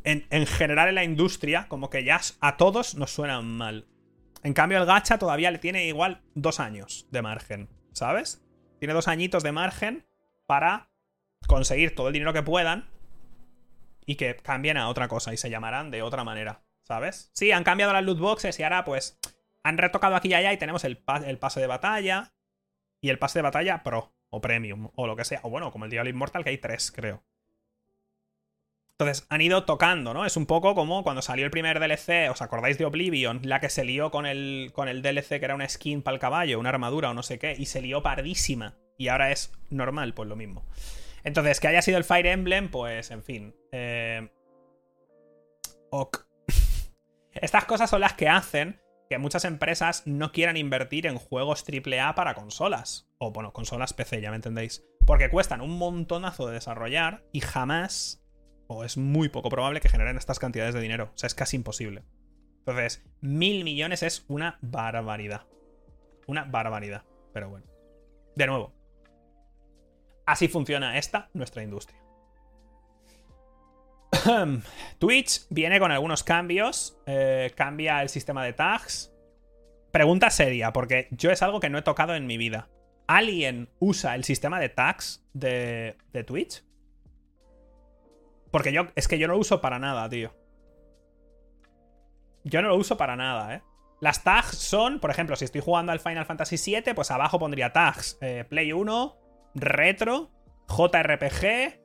[0.04, 3.88] en, general en la industria, como que ya a todos nos suenan mal.
[4.44, 8.44] En cambio, el gacha todavía le tiene igual dos años de margen, ¿sabes?
[8.80, 10.06] Tiene dos añitos de margen
[10.46, 10.90] para
[11.48, 12.90] conseguir todo el dinero que puedan
[14.06, 17.32] y que cambien a otra cosa y se llamarán de otra manera, ¿sabes?
[17.34, 19.18] Sí, han cambiado las loot boxes y ahora pues
[19.64, 22.34] han retocado aquí y allá y tenemos el, el pase de batalla
[23.00, 25.40] y el pase de batalla pro o premium o lo que sea.
[25.44, 27.24] O bueno, como el Diablo Immortal que hay tres, creo.
[28.98, 30.26] Entonces, han ido tocando, ¿no?
[30.26, 33.42] Es un poco como cuando salió el primer DLC, ¿os acordáis de Oblivion?
[33.44, 36.20] La que se lió con el, con el DLC que era una skin para el
[36.20, 38.76] caballo, una armadura o no sé qué, y se lió pardísima.
[38.98, 40.66] Y ahora es normal, pues lo mismo.
[41.24, 43.56] Entonces, que haya sido el Fire Emblem, pues, en fin.
[43.72, 44.30] Eh...
[45.92, 46.26] Ok.
[47.34, 48.80] Estas cosas son las que hacen
[49.14, 53.08] que muchas empresas no quieran invertir en juegos AAA para consolas.
[53.20, 54.84] O bueno, consolas PC, ya me entendéis.
[55.06, 58.26] Porque cuestan un montonazo de desarrollar y jamás,
[58.66, 61.12] o es muy poco probable que generen estas cantidades de dinero.
[61.14, 62.04] O sea, es casi imposible.
[62.58, 65.46] Entonces, mil millones es una barbaridad.
[66.26, 67.04] Una barbaridad.
[67.34, 67.68] Pero bueno.
[68.36, 68.74] De nuevo.
[70.26, 72.03] Así funciona esta, nuestra industria.
[75.00, 76.98] Twitch viene con algunos cambios.
[77.06, 79.12] Eh, cambia el sistema de tags.
[79.92, 82.70] Pregunta seria, porque yo es algo que no he tocado en mi vida.
[83.08, 85.96] ¿Alguien usa el sistema de tags de,
[86.26, 86.64] Twitch?
[88.50, 90.34] Porque yo, es que yo no lo uso para nada, tío.
[92.44, 93.62] Yo no lo uso para nada, ¿eh?
[94.00, 97.72] Las tags son, por ejemplo, si estoy jugando al Final Fantasy VII, pues abajo pondría
[97.72, 99.18] tags eh, Play 1,
[99.56, 100.32] Retro,
[100.68, 101.80] JRPG,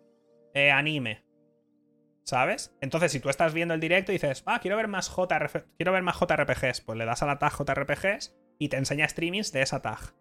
[0.55, 1.28] eh, Anime.
[2.29, 2.76] ¿Sabes?
[2.83, 5.11] Entonces, si tú estás viendo el directo y dices, ah, quiero ver más
[5.79, 9.51] quiero ver más JRPGs, pues le das a la tag JRPGs y te enseña streamings
[9.51, 10.12] de esa tag.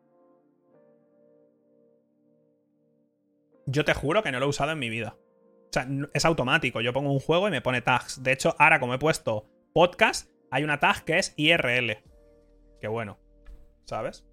[3.65, 5.17] Yo te juro que no lo he usado en mi vida.
[5.17, 6.79] O sea, es automático.
[6.79, 8.23] Yo pongo un juego y me pone tags.
[8.23, 11.97] De hecho, ahora como he puesto podcast, hay una tag que es IRL.
[12.79, 13.19] Qué bueno.
[13.83, 14.25] ¿Sabes?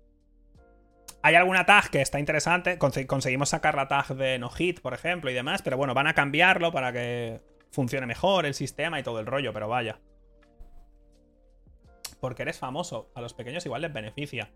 [1.25, 2.79] Hay alguna tag que está interesante.
[2.79, 5.62] conseguimos sacar la tag de no hit, por ejemplo, y demás.
[5.62, 7.43] Pero bueno, van a cambiarlo para que
[7.75, 9.99] funcione mejor el sistema y todo el rollo, pero vaya.
[12.20, 13.11] Porque eres famoso.
[13.14, 14.51] A los pequeños igual les beneficia.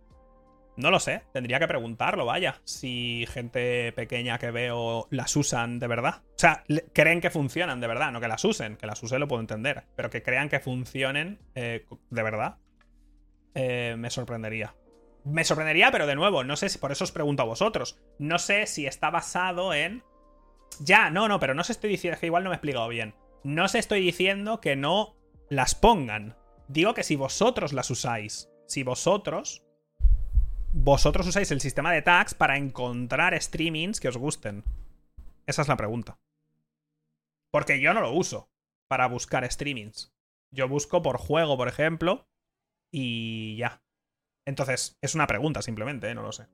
[0.77, 2.61] No lo sé, tendría que preguntarlo, vaya.
[2.65, 6.23] Si gente pequeña que veo las usan de verdad.
[6.23, 6.63] O sea,
[6.93, 8.77] creen que funcionan de verdad, no que las usen.
[8.77, 9.85] Que las usen lo puedo entender.
[9.97, 12.59] Pero que crean que funcionen eh, de verdad.
[13.55, 14.77] Eh, me sorprendería.
[15.25, 17.99] Me sorprendería, pero de nuevo, no sé si por eso os pregunto a vosotros.
[18.21, 20.05] No sé si está basado en
[20.81, 22.89] ya, no, no, pero no se estoy diciendo, es que igual no me he explicado
[22.89, 23.15] bien.
[23.45, 25.17] No se estoy diciendo que no
[25.49, 26.37] las pongan.
[26.69, 29.65] Digo que si vosotros las usáis, si vosotros,
[30.73, 34.65] vosotros usáis el sistema de tags para encontrar streamings que os gusten.
[35.47, 36.19] Esa es la pregunta.
[37.51, 38.51] Porque yo no lo uso
[38.89, 40.13] para buscar streamings.
[40.51, 42.29] Yo busco por juego, por ejemplo,
[42.91, 43.83] y ya.
[44.45, 46.15] Entonces, es una pregunta simplemente, ¿eh?
[46.15, 46.49] no lo sé.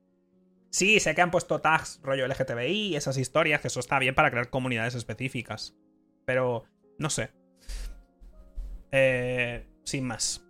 [0.75, 4.29] Sí, sé que han puesto tags rollo LGTBI, esas historias, que eso está bien para
[4.29, 5.73] crear comunidades específicas.
[6.25, 6.65] Pero,
[6.99, 7.31] no sé.
[8.91, 10.45] Eh, sin más.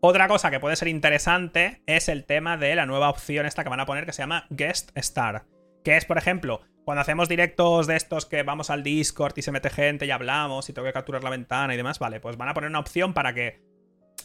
[0.00, 3.70] Otra cosa que puede ser interesante es el tema de la nueva opción esta que
[3.70, 5.46] van a poner que se llama Guest Star.
[5.82, 9.50] Que es, por ejemplo, cuando hacemos directos de estos que vamos al Discord y se
[9.50, 12.50] mete gente y hablamos y tengo que capturar la ventana y demás, vale, pues van
[12.50, 13.62] a poner una opción para que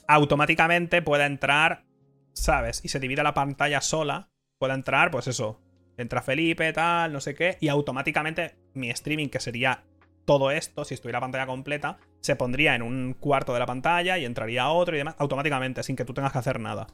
[0.06, 1.86] automáticamente pueda entrar,
[2.34, 2.82] ¿sabes?
[2.84, 4.32] Y se divida la pantalla sola,
[4.64, 5.60] pueda entrar, pues eso,
[5.98, 9.84] entra Felipe, tal, no sé qué, y automáticamente mi streaming, que sería
[10.24, 14.24] todo esto, si estuviera pantalla completa, se pondría en un cuarto de la pantalla y
[14.24, 16.88] entraría otro y demás automáticamente, sin que tú tengas que hacer nada.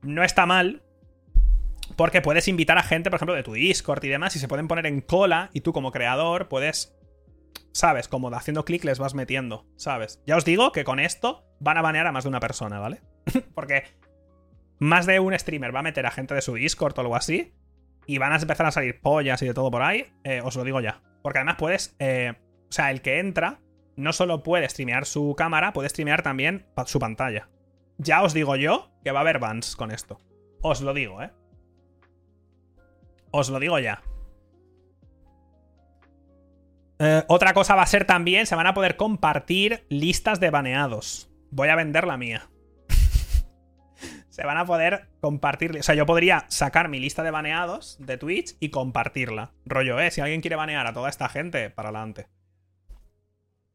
[0.00, 0.82] No está mal,
[1.96, 4.66] porque puedes invitar a gente, por ejemplo, de tu Discord y demás, y se pueden
[4.66, 6.96] poner en cola, y tú como creador puedes,
[7.72, 8.08] ¿sabes?
[8.08, 10.22] Como haciendo clic les vas metiendo, ¿sabes?
[10.26, 13.02] Ya os digo que con esto van a banear a más de una persona, ¿vale?
[13.54, 13.84] porque
[14.78, 17.54] más de un streamer va a meter a gente de su Discord o algo así,
[18.06, 20.64] y van a empezar a salir pollas y de todo por ahí, eh, os lo
[20.64, 21.02] digo ya.
[21.22, 21.96] Porque además puedes.
[21.98, 22.34] Eh,
[22.68, 23.60] o sea, el que entra
[23.96, 27.48] no solo puede streamear su cámara, puede streamear también su pantalla.
[27.96, 30.18] Ya os digo yo que va a haber bans con esto.
[30.60, 31.30] Os lo digo, ¿eh?
[33.30, 34.02] Os lo digo ya.
[36.98, 41.30] Eh, otra cosa va a ser también, se van a poder compartir listas de baneados.
[41.50, 42.48] Voy a vender la mía
[44.34, 45.78] se van a poder compartir.
[45.78, 49.52] O sea, yo podría sacar mi lista de baneados de Twitch y compartirla.
[49.64, 52.26] Rollo, eh, si alguien quiere banear a toda esta gente, para adelante.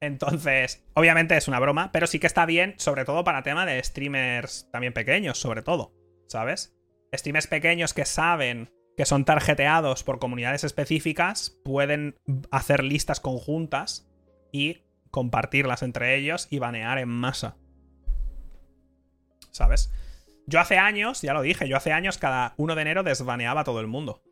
[0.01, 3.81] Entonces, obviamente es una broma, pero sí que está bien, sobre todo para tema de
[3.81, 5.93] streamers también pequeños, sobre todo,
[6.27, 6.75] ¿sabes?
[7.15, 12.17] Streamers pequeños que saben que son tarjeteados por comunidades específicas, pueden
[12.51, 14.09] hacer listas conjuntas
[14.51, 17.55] y compartirlas entre ellos y banear en masa.
[19.51, 19.89] ¿Sabes?
[20.49, 23.63] Yo hace años, ya lo dije, yo hace años cada 1 de enero desbaneaba a
[23.63, 24.23] todo el mundo.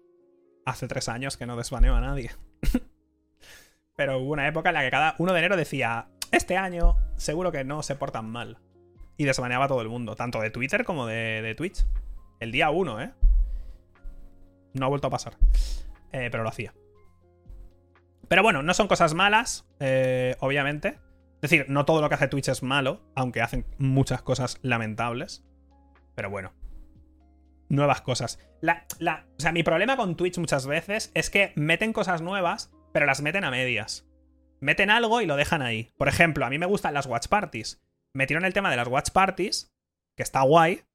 [0.66, 2.32] Hace tres años que no desbaneo a nadie.
[3.96, 7.52] Pero hubo una época en la que cada 1 de enero decía, este año seguro
[7.52, 8.58] que no se portan mal.
[9.16, 11.86] Y desbaneaba a todo el mundo, tanto de Twitter como de, Twitch.
[12.40, 13.14] El día 1, ¿eh?
[14.74, 15.38] No ha vuelto a pasar.
[16.14, 16.74] Eh, pero lo hacía.
[18.28, 20.98] Pero bueno, no son cosas malas, eh, obviamente.
[21.36, 25.47] Es decir, no todo lo que hace Twitch es malo, aunque hacen muchas cosas lamentables.
[26.18, 26.52] Pero bueno.
[27.70, 28.40] Nuevas cosas.
[28.60, 32.74] La, la, o sea, mi problema con Twitch muchas veces es que meten cosas nuevas,
[32.92, 34.10] pero las meten a medias.
[34.60, 35.92] Meten algo y lo dejan ahí.
[35.96, 37.84] Por ejemplo, a mí me gustan las watch parties.
[38.16, 39.76] Metieron el tema de las watch parties,
[40.16, 40.86] que está guay,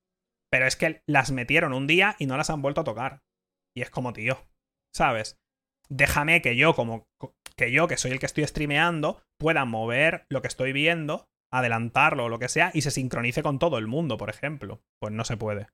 [0.50, 3.22] pero es que las metieron un día y no las han vuelto a tocar.
[3.76, 4.44] Y es como, tío,
[4.92, 5.40] ¿sabes?
[5.88, 7.06] Déjame que yo, como
[7.56, 12.24] que yo, que soy el que estoy streameando, pueda mover lo que estoy viendo adelantarlo
[12.24, 14.82] o lo que sea y se sincronice con todo el mundo, por ejemplo.
[14.98, 15.68] Pues no se puede.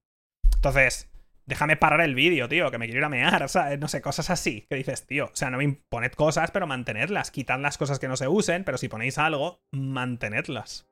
[0.54, 1.10] Entonces,
[1.46, 4.02] déjame parar el vídeo, tío, que me quiero ir a mear, o sea, no sé,
[4.02, 4.66] cosas así.
[4.68, 7.30] Que dices, tío, o sea, no me imponed cosas, pero mantenedlas.
[7.30, 10.87] Quitad las cosas que no se usen, pero si ponéis algo, mantenedlas.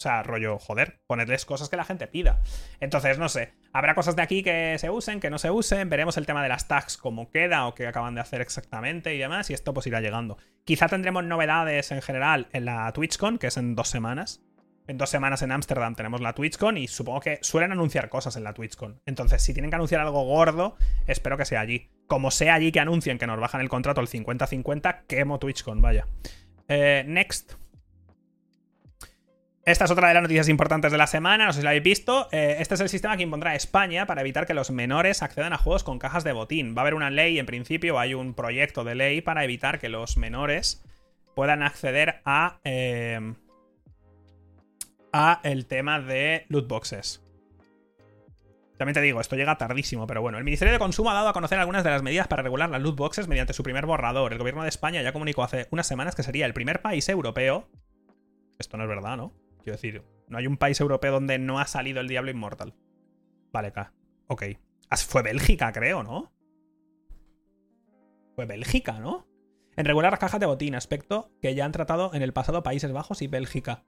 [0.00, 2.40] O sea, rollo, joder, ponedles cosas que la gente pida.
[2.80, 6.16] Entonces, no sé, habrá cosas de aquí que se usen, que no se usen, veremos
[6.16, 9.50] el tema de las tags cómo queda o qué acaban de hacer exactamente y demás,
[9.50, 10.38] y esto pues irá llegando.
[10.64, 14.42] Quizá tendremos novedades en general en la TwitchCon, que es en dos semanas.
[14.86, 18.44] En dos semanas en Ámsterdam tenemos la TwitchCon y supongo que suelen anunciar cosas en
[18.44, 19.02] la TwitchCon.
[19.04, 20.78] Entonces, si tienen que anunciar algo gordo,
[21.08, 21.90] espero que sea allí.
[22.06, 26.06] Como sea allí que anuncien que nos bajan el contrato al 50-50, quemo TwitchCon, vaya.
[26.68, 27.52] Eh, next.
[29.64, 31.84] Esta es otra de las noticias importantes de la semana, no sé si la habéis
[31.84, 32.28] visto.
[32.32, 35.58] Eh, este es el sistema que impondrá España para evitar que los menores accedan a
[35.58, 36.74] juegos con cajas de botín.
[36.74, 39.90] Va a haber una ley, en principio, hay un proyecto de ley para evitar que
[39.90, 40.82] los menores
[41.34, 42.58] puedan acceder a.
[42.64, 43.34] Eh,
[45.12, 47.22] a el tema de loot boxes.
[48.78, 51.32] También te digo, esto llega tardísimo, pero bueno, el Ministerio de Consumo ha dado a
[51.34, 54.32] conocer algunas de las medidas para regular las loot boxes mediante su primer borrador.
[54.32, 57.68] El gobierno de España ya comunicó hace unas semanas que sería el primer país europeo.
[58.58, 59.34] Esto no es verdad, ¿no?
[59.62, 62.74] Quiero decir, no hay un país europeo donde no ha salido el Diablo Inmortal.
[63.52, 63.92] Vale, acá.
[64.28, 64.44] Ok.
[65.06, 66.32] Fue Bélgica, creo, ¿no?
[68.34, 69.26] Fue Bélgica, ¿no?
[69.76, 72.92] En regular las cajas de botín, aspecto que ya han tratado en el pasado Países
[72.92, 73.84] Bajos y Bélgica.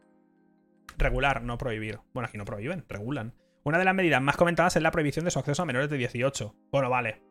[0.97, 2.01] Regular, no prohibir.
[2.13, 3.35] Bueno, aquí no prohíben, regulan.
[3.65, 5.99] Una de las medidas más comentadas es la prohibición de su acceso a menores de
[5.99, 6.55] 18.
[6.71, 7.23] Bueno, vale.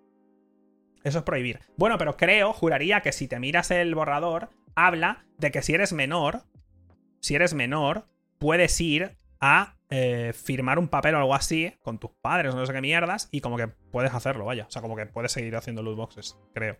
[1.04, 1.60] Eso es prohibir.
[1.78, 5.94] Bueno, pero creo, juraría que si te miras el borrador, habla de que si eres
[5.94, 6.44] menor,
[7.20, 8.06] si eres menor,
[8.42, 12.74] puedes ir a eh, firmar un papel o algo así con tus padres no sé
[12.74, 14.66] qué mierdas y como que puedes hacerlo, vaya.
[14.68, 16.80] O sea, como que puedes seguir haciendo loot boxes, creo.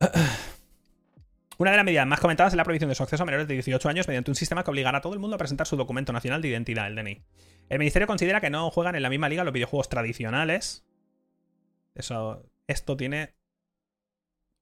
[1.58, 3.54] Una de las medidas más comentadas es la prohibición de su acceso a menores de
[3.54, 6.10] 18 años mediante un sistema que obligará a todo el mundo a presentar su documento
[6.14, 7.22] nacional de identidad, el DNI.
[7.68, 10.86] El ministerio considera que no juegan en la misma liga los videojuegos tradicionales.
[11.94, 13.34] Eso, esto tiene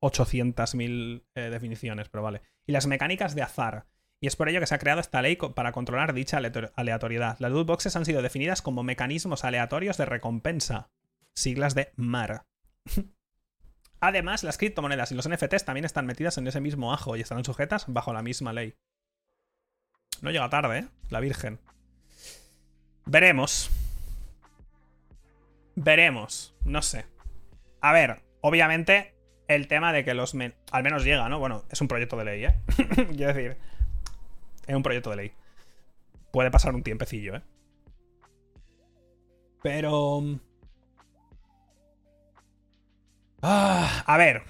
[0.00, 2.42] 800.000 eh, definiciones, pero vale.
[2.66, 3.86] Y las mecánicas de azar.
[4.22, 6.38] Y es por ello que se ha creado esta ley para controlar dicha
[6.76, 7.36] aleatoriedad.
[7.38, 10.90] Las loot boxes han sido definidas como mecanismos aleatorios de recompensa.
[11.34, 12.44] Siglas de MAR.
[14.00, 17.44] Además, las criptomonedas y los NFTs también están metidas en ese mismo ajo y están
[17.44, 18.74] sujetas bajo la misma ley.
[20.20, 20.88] No llega tarde, ¿eh?
[21.08, 21.58] La Virgen.
[23.06, 23.70] Veremos.
[25.76, 26.54] Veremos.
[26.64, 27.06] No sé.
[27.80, 29.14] A ver, obviamente,
[29.48, 30.34] el tema de que los...
[30.72, 31.38] Al menos llega, ¿no?
[31.38, 32.54] Bueno, es un proyecto de ley, ¿eh?
[33.16, 33.56] Quiero decir,
[34.70, 35.32] es un proyecto de ley.
[36.32, 37.42] Puede pasar un tiempecillo, ¿eh?
[39.62, 40.22] Pero...
[43.42, 44.42] Ah, a ver.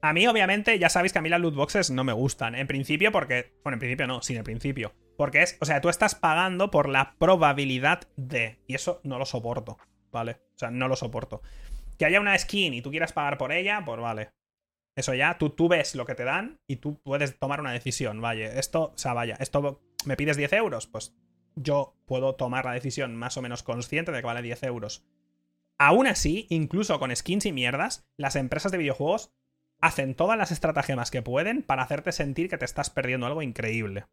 [0.00, 2.54] A mí, obviamente, ya sabéis que a mí las loot boxes no me gustan.
[2.54, 3.52] En principio, porque.
[3.62, 4.92] Bueno, en principio no, sin el principio.
[5.16, 5.56] Porque es.
[5.60, 8.58] O sea, tú estás pagando por la probabilidad de.
[8.66, 9.78] Y eso no lo soporto.
[10.10, 10.40] ¿Vale?
[10.54, 11.40] O sea, no lo soporto.
[11.98, 14.30] Que haya una skin y tú quieras pagar por ella, pues vale.
[14.94, 18.20] Eso ya, tú, tú ves lo que te dan y tú puedes tomar una decisión.
[18.20, 21.14] Vaya, esto, o sea, vaya, esto me pides 10 euros, pues
[21.54, 25.04] yo puedo tomar la decisión más o menos consciente de que vale 10 euros.
[25.78, 29.32] Aún así, incluso con skins y mierdas, las empresas de videojuegos
[29.80, 34.06] hacen todas las estratagemas que pueden para hacerte sentir que te estás perdiendo algo increíble.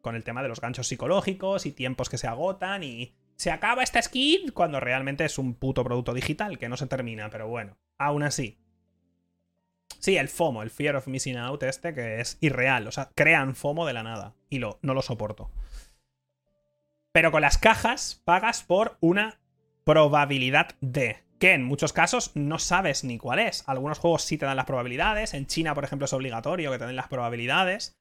[0.00, 3.82] Con el tema de los ganchos psicológicos y tiempos que se agotan y se acaba
[3.82, 7.76] esta skin cuando realmente es un puto producto digital que no se termina, pero bueno,
[7.98, 8.61] aún así.
[9.98, 12.86] Sí, el FOMO, el Fear of Missing Out este, que es irreal.
[12.86, 14.34] O sea, crean FOMO de la nada.
[14.50, 15.50] Y lo, no lo soporto.
[17.12, 19.40] Pero con las cajas pagas por una
[19.84, 21.18] probabilidad de.
[21.38, 23.64] Que en muchos casos no sabes ni cuál es.
[23.66, 25.34] Algunos juegos sí te dan las probabilidades.
[25.34, 27.96] En China, por ejemplo, es obligatorio que te den las probabilidades.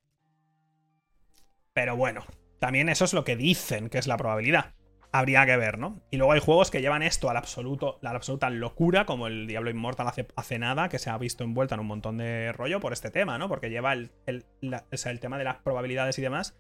[1.74, 2.24] Pero bueno,
[2.60, 4.76] también eso es lo que dicen que es la probabilidad
[5.12, 6.02] habría que ver, ¿no?
[6.10, 9.70] Y luego hay juegos que llevan esto al absoluto, la absoluta locura, como el Diablo
[9.70, 12.94] Immortal hace, hace, nada, que se ha visto envuelta en un montón de rollo por
[12.94, 13.50] este tema, ¿no?
[13.50, 16.58] Porque lleva el, el, el tema de las probabilidades y demás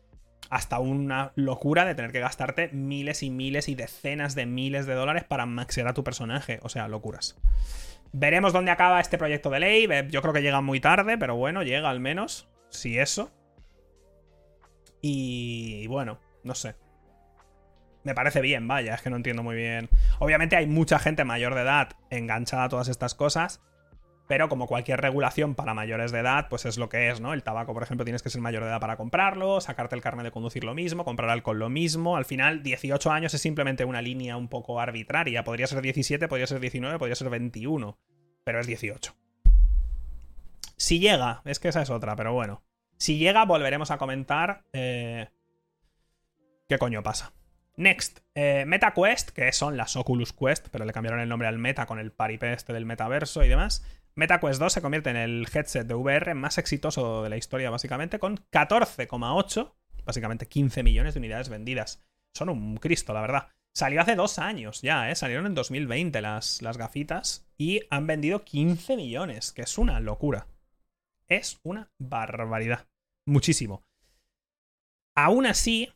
[0.49, 4.95] hasta una locura de tener que gastarte miles y miles y decenas de miles de
[4.95, 6.59] dólares para maxear a tu personaje.
[6.63, 7.39] O sea, locuras.
[8.11, 9.87] Veremos dónde acaba este proyecto de ley.
[10.09, 12.49] Yo creo que llega muy tarde, pero bueno, llega al menos.
[12.69, 13.31] Si eso.
[14.99, 16.75] Y bueno, no sé
[18.03, 19.89] me parece bien, vaya, es que no entiendo muy bien.
[20.19, 23.61] Obviamente hay mucha gente mayor de edad enganchada a todas estas cosas,
[24.27, 27.33] pero como cualquier regulación para mayores de edad, pues es lo que es, ¿no?
[27.33, 30.23] El tabaco, por ejemplo, tienes que ser mayor de edad para comprarlo, sacarte el carnet
[30.23, 32.15] de conducir lo mismo, comprar alcohol lo mismo.
[32.15, 35.43] Al final, 18 años es simplemente una línea un poco arbitraria.
[35.43, 37.99] Podría ser 17, podría ser 19, podría ser 21,
[38.45, 39.13] pero es 18.
[40.77, 42.63] Si llega, es que esa es otra, pero bueno.
[42.97, 45.27] Si llega, volveremos a comentar eh,
[46.69, 47.33] qué coño pasa.
[47.77, 51.85] Next, eh, MetaQuest, que son las Oculus Quest, pero le cambiaron el nombre al Meta
[51.85, 53.85] con el paripé este del metaverso y demás.
[54.15, 58.19] MetaQuest 2 se convierte en el headset de VR más exitoso de la historia, básicamente,
[58.19, 62.03] con 14,8, básicamente 15 millones de unidades vendidas.
[62.33, 63.47] Son un Cristo, la verdad.
[63.73, 65.15] Salió hace dos años ya, ¿eh?
[65.15, 70.47] Salieron en 2020 las, las gafitas y han vendido 15 millones, que es una locura.
[71.27, 72.87] Es una barbaridad.
[73.25, 73.85] Muchísimo.
[75.15, 75.89] Aún así,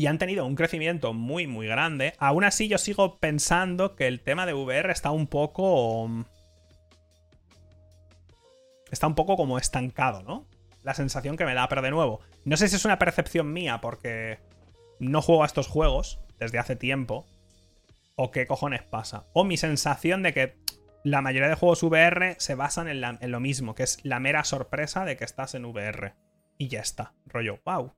[0.00, 2.14] y han tenido un crecimiento muy, muy grande.
[2.16, 6.08] Aún así, yo sigo pensando que el tema de VR está un poco.
[8.90, 10.46] Está un poco como estancado, ¿no?
[10.82, 13.82] La sensación que me da, pero de nuevo, no sé si es una percepción mía
[13.82, 14.38] porque
[15.00, 17.26] no juego a estos juegos desde hace tiempo.
[18.16, 19.26] O qué cojones pasa.
[19.34, 20.56] O mi sensación de que
[21.04, 24.44] la mayoría de juegos VR se basan en, en lo mismo, que es la mera
[24.44, 26.14] sorpresa de que estás en VR.
[26.56, 27.12] Y ya está.
[27.26, 27.92] Rollo, wow,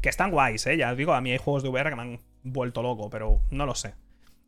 [0.00, 0.76] que están guays, ¿eh?
[0.76, 3.40] Ya os digo, a mí hay juegos de VR que me han vuelto loco, pero
[3.50, 3.94] no lo sé.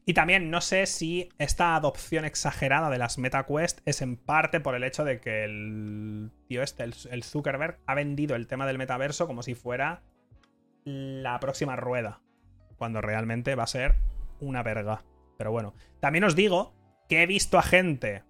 [0.07, 4.75] Y también no sé si esta adopción exagerada de las MetaQuest es en parte por
[4.75, 9.27] el hecho de que el tío este, el, Zuckerberg, ha vendido el tema del metaverso
[9.27, 10.03] como si fuera
[10.85, 12.23] la próxima rueda.
[12.77, 13.97] Cuando realmente va a ser
[14.41, 15.05] una verga.
[15.37, 16.75] Pero bueno, también os digo
[17.09, 18.25] que he visto a gente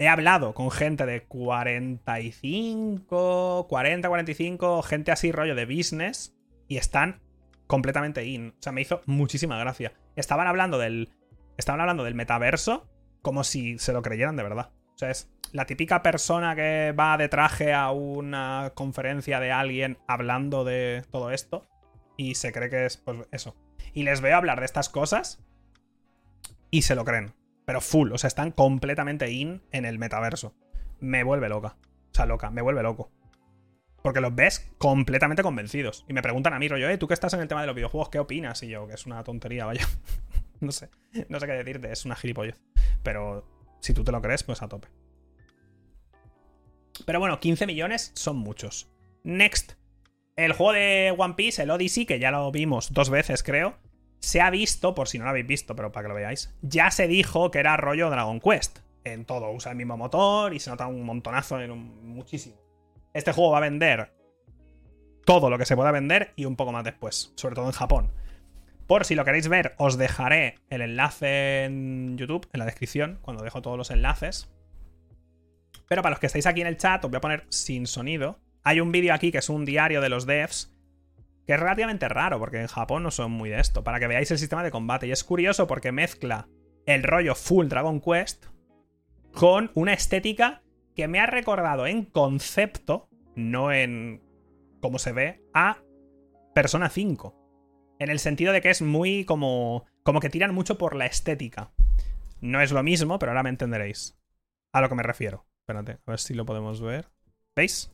[0.00, 6.36] He hablado con gente de 45, 40, 45, gente así rollo de business
[6.68, 7.20] y están
[7.66, 8.50] completamente in.
[8.50, 9.94] O sea, me hizo muchísima gracia.
[10.14, 11.10] Estaban hablando del
[11.56, 12.88] estaban hablando del metaverso
[13.22, 14.70] como si se lo creyeran de verdad.
[14.94, 19.98] O sea, es la típica persona que va de traje a una conferencia de alguien
[20.06, 21.66] hablando de todo esto.
[22.16, 23.56] y se cree que es pues, eso.
[23.94, 25.44] Y les veo hablar de estas cosas
[26.70, 27.34] y se lo creen.
[27.68, 30.54] Pero full, o sea, están completamente in en el metaverso.
[31.00, 31.76] Me vuelve loca.
[32.10, 33.12] O sea, loca, me vuelve loco.
[34.02, 36.06] Porque los ves completamente convencidos.
[36.08, 37.76] Y me preguntan a mí, rollo, eh, tú que estás en el tema de los
[37.76, 38.62] videojuegos, ¿qué opinas?
[38.62, 39.86] Y yo, que es una tontería, vaya.
[40.60, 40.88] no sé,
[41.28, 42.58] no sé qué decirte, es una gilipollez.
[43.02, 43.46] Pero
[43.80, 44.88] si tú te lo crees, pues a tope.
[47.04, 48.90] Pero bueno, 15 millones son muchos.
[49.24, 49.72] Next.
[50.36, 53.76] El juego de One Piece, el Odyssey, que ya lo vimos dos veces, creo.
[54.20, 56.54] Se ha visto, por si no lo habéis visto, pero para que lo veáis.
[56.62, 58.80] Ya se dijo que era rollo Dragon Quest.
[59.04, 62.56] En todo, usa el mismo motor y se nota un montonazo en un, muchísimo.
[63.14, 64.12] Este juego va a vender
[65.24, 68.10] todo lo que se pueda vender y un poco más después, sobre todo en Japón.
[68.86, 73.44] Por si lo queréis ver, os dejaré el enlace en YouTube, en la descripción, cuando
[73.44, 74.50] dejo todos los enlaces.
[75.86, 78.38] Pero para los que estáis aquí en el chat, os voy a poner sin sonido.
[78.62, 80.74] Hay un vídeo aquí que es un diario de los devs,
[81.48, 84.30] que es relativamente raro, porque en Japón no son muy de esto, para que veáis
[84.30, 85.06] el sistema de combate.
[85.06, 86.46] Y es curioso porque mezcla
[86.84, 88.44] el rollo full Dragon Quest
[89.32, 90.60] con una estética
[90.94, 94.22] que me ha recordado en concepto, no en
[94.82, 95.78] cómo se ve, a
[96.54, 97.34] Persona 5.
[97.98, 99.86] En el sentido de que es muy como.
[100.02, 101.72] como que tiran mucho por la estética.
[102.42, 104.18] No es lo mismo, pero ahora me entenderéis.
[104.74, 105.46] A lo que me refiero.
[105.60, 107.08] Espérate, a ver si lo podemos ver.
[107.56, 107.90] ¿Veis?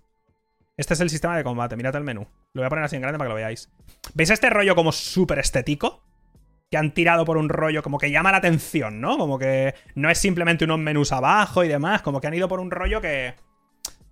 [0.76, 2.26] Este es el sistema de combate, mirad el menú.
[2.54, 3.68] Lo voy a poner así en grande para que lo veáis.
[4.14, 6.04] ¿Veis este rollo como súper estético?
[6.70, 9.18] Que han tirado por un rollo como que llama la atención, ¿no?
[9.18, 12.60] Como que no es simplemente unos menús abajo y demás, como que han ido por
[12.60, 13.34] un rollo que...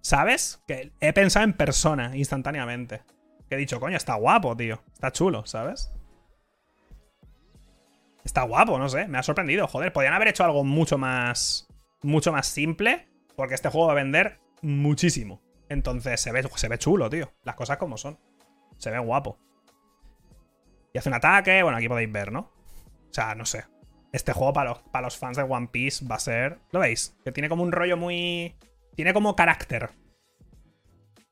[0.00, 0.60] ¿Sabes?
[0.66, 3.02] Que he pensado en persona instantáneamente.
[3.48, 4.82] Que he dicho, coño, está guapo, tío.
[4.92, 5.92] Está chulo, ¿sabes?
[8.24, 9.06] Está guapo, no sé.
[9.06, 9.68] Me ha sorprendido.
[9.68, 11.68] Joder, podrían haber hecho algo mucho más.
[12.02, 13.08] Mucho más simple.
[13.36, 15.40] Porque este juego va a vender muchísimo.
[15.68, 17.32] Entonces se ve, se ve chulo, tío.
[17.44, 18.18] Las cosas como son.
[18.82, 19.38] Se ve guapo.
[20.92, 21.62] Y hace un ataque.
[21.62, 22.40] Bueno, aquí podéis ver, ¿no?
[22.40, 23.64] O sea, no sé.
[24.10, 26.58] Este juego para los, para los fans de One Piece va a ser.
[26.72, 27.16] ¿Lo veis?
[27.24, 28.56] Que tiene como un rollo muy.
[28.96, 29.90] Tiene como carácter.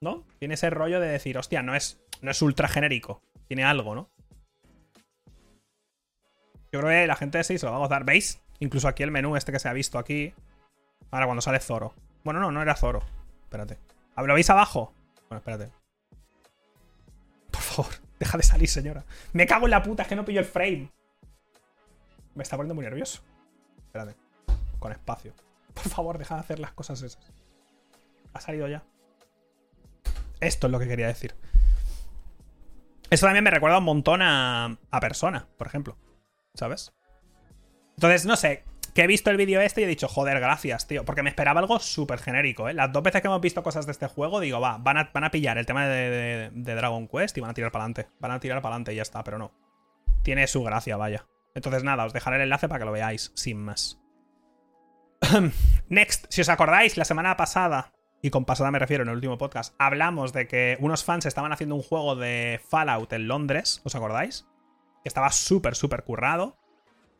[0.01, 0.25] ¿No?
[0.39, 3.21] Tiene ese rollo de decir, hostia, no es no es ultra genérico.
[3.49, 4.11] Tiene algo, ¿no?
[6.73, 8.05] Yo creo que la gente sí se lo va a gozar.
[8.05, 8.41] ¿Veis?
[8.61, 10.33] Incluso aquí el menú este que se ha visto aquí.
[11.11, 11.95] Ahora cuando sale Zoro.
[12.23, 13.03] Bueno, no, no era Zoro.
[13.43, 13.79] Espérate.
[14.17, 14.93] ¿Lo veis abajo?
[15.29, 15.80] Bueno, espérate.
[18.19, 19.05] Deja de salir, señora.
[19.33, 20.91] Me cago en la puta, es que no pillo el frame.
[22.35, 23.23] Me está poniendo muy nervioso.
[23.79, 24.17] Espérate.
[24.79, 25.35] Con espacio.
[25.75, 27.33] Por favor, deja de hacer las cosas esas.
[28.33, 28.83] Ha salido ya.
[30.41, 31.35] Esto es lo que quería decir.
[33.11, 35.97] Eso también me recuerda un montón a, a Persona, por ejemplo.
[36.55, 36.93] ¿Sabes?
[37.97, 38.65] Entonces, no sé,
[38.95, 41.05] que he visto el vídeo este y he dicho, joder, gracias, tío.
[41.05, 42.75] Porque me esperaba algo súper genérico, ¿eh?
[42.75, 45.25] Las dos veces que hemos visto cosas de este juego, digo, va, van a, van
[45.25, 48.09] a pillar el tema de, Dragon Quest y van a tirar para adelante.
[48.19, 49.53] Van a tirar para adelante y ya está, pero no.
[50.23, 51.27] Tiene su gracia, vaya.
[51.55, 54.01] Entonces, nada, os dejaré el enlace para que lo veáis, sin más.
[55.89, 59.39] Next, si os acordáis, la semana pasada y con pasada me refiero en el último
[59.39, 63.95] podcast, hablamos de que unos fans estaban haciendo un juego de Fallout en Londres, ¿os
[63.95, 64.47] acordáis?
[65.03, 66.59] Que estaba súper, súper currado.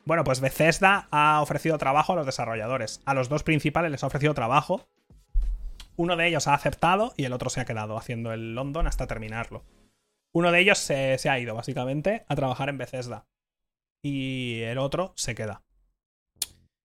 [0.05, 3.01] Bueno, pues Bethesda ha ofrecido trabajo a los desarrolladores.
[3.05, 4.87] A los dos principales les ha ofrecido trabajo.
[5.95, 9.07] Uno de ellos ha aceptado y el otro se ha quedado haciendo el London hasta
[9.07, 9.63] terminarlo.
[10.33, 13.25] Uno de ellos se, se ha ido, básicamente, a trabajar en Bethesda.
[14.01, 15.61] Y el otro se queda.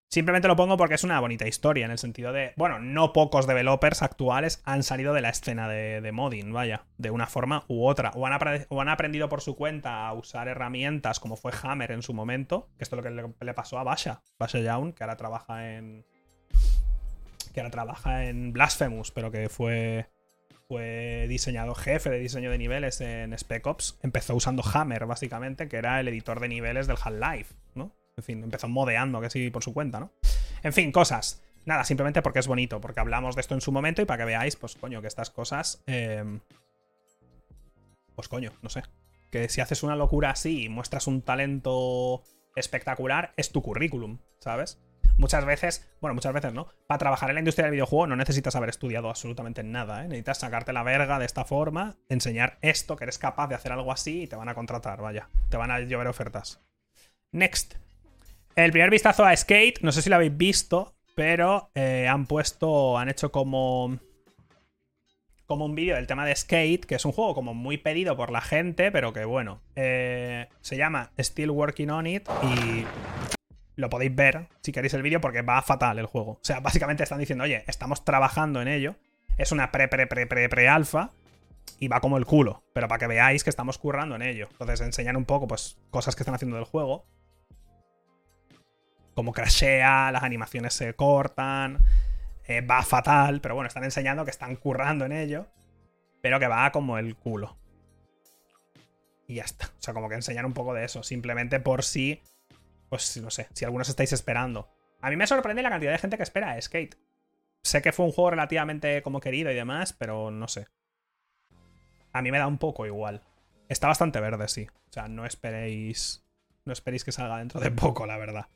[0.08, 3.46] Simplemente lo pongo porque es una bonita historia, en el sentido de, bueno, no pocos
[3.46, 8.12] developers actuales han salido de la escena de, modding, vaya, de una forma u otra.
[8.14, 12.68] O han, aprendido por su cuenta a usar herramientas como fue Hammer en su momento,
[12.78, 16.04] que esto es lo que le, pasó a Basha, Basha Young, que ahora trabaja en...
[17.52, 20.08] que ahora trabaja en Blasphemous, pero que fue
[20.68, 25.76] fue diseñador jefe de diseño de niveles en Spec Ops, empezó usando Hammer, básicamente, que
[25.76, 27.94] era el editor de niveles del Half-Life, ¿no?
[28.16, 30.10] En fin, empezó modeando, que sí, por su cuenta, ¿no?
[30.62, 31.42] En fin, cosas.
[31.66, 34.24] Nada, simplemente porque es bonito, porque hablamos de esto en su momento y para que
[34.24, 35.82] veáis, pues coño, que estas cosas...
[35.86, 36.40] Em,
[38.14, 38.82] pues coño, no sé.
[39.30, 42.22] Que si haces una locura así y muestras un talento
[42.54, 44.80] espectacular, es tu currículum, ¿sabes?
[45.18, 46.68] Muchas veces, bueno, muchas veces no.
[46.86, 50.08] Para trabajar en la industria del videojuego no necesitas haber estudiado absolutamente nada, ¿eh?
[50.08, 53.92] Necesitas sacarte la verga de esta forma, enseñar esto, que eres capaz de hacer algo
[53.92, 55.28] así y te van a contratar, vaya.
[55.50, 56.60] Te van a llover ofertas.
[57.32, 57.85] Next.
[58.56, 62.96] El primer vistazo a Skate, no sé si lo habéis visto, pero eh, han puesto,
[62.96, 63.98] han hecho como
[65.44, 68.32] como un vídeo del tema de Skate, que es un juego como muy pedido por
[68.32, 72.84] la gente, pero que bueno, eh, se llama Still Working on It y
[73.76, 76.32] lo podéis ver si queréis el vídeo porque va fatal el juego.
[76.32, 78.96] O sea, básicamente están diciendo, oye, estamos trabajando en ello,
[79.36, 81.10] es una pre, pre, pre, pre, pre alfa
[81.78, 84.48] y va como el culo, pero para que veáis que estamos currando en ello.
[84.50, 87.04] Entonces enseñan un poco, pues, cosas que están haciendo del juego.
[89.16, 91.78] Como crashea, las animaciones se cortan,
[92.46, 95.46] eh, va fatal, pero bueno, están enseñando que están currando en ello,
[96.20, 97.56] pero que va como el culo.
[99.26, 99.68] Y ya está.
[99.68, 102.22] O sea, como que enseñan un poco de eso, simplemente por si,
[102.90, 104.68] pues no sé, si algunos estáis esperando.
[105.00, 106.98] A mí me sorprende la cantidad de gente que espera a Skate.
[107.62, 110.66] Sé que fue un juego relativamente como querido y demás, pero no sé.
[112.12, 113.22] A mí me da un poco igual.
[113.70, 114.68] Está bastante verde, sí.
[114.90, 116.22] O sea, no esperéis.
[116.66, 118.48] No esperéis que salga dentro de poco, la verdad.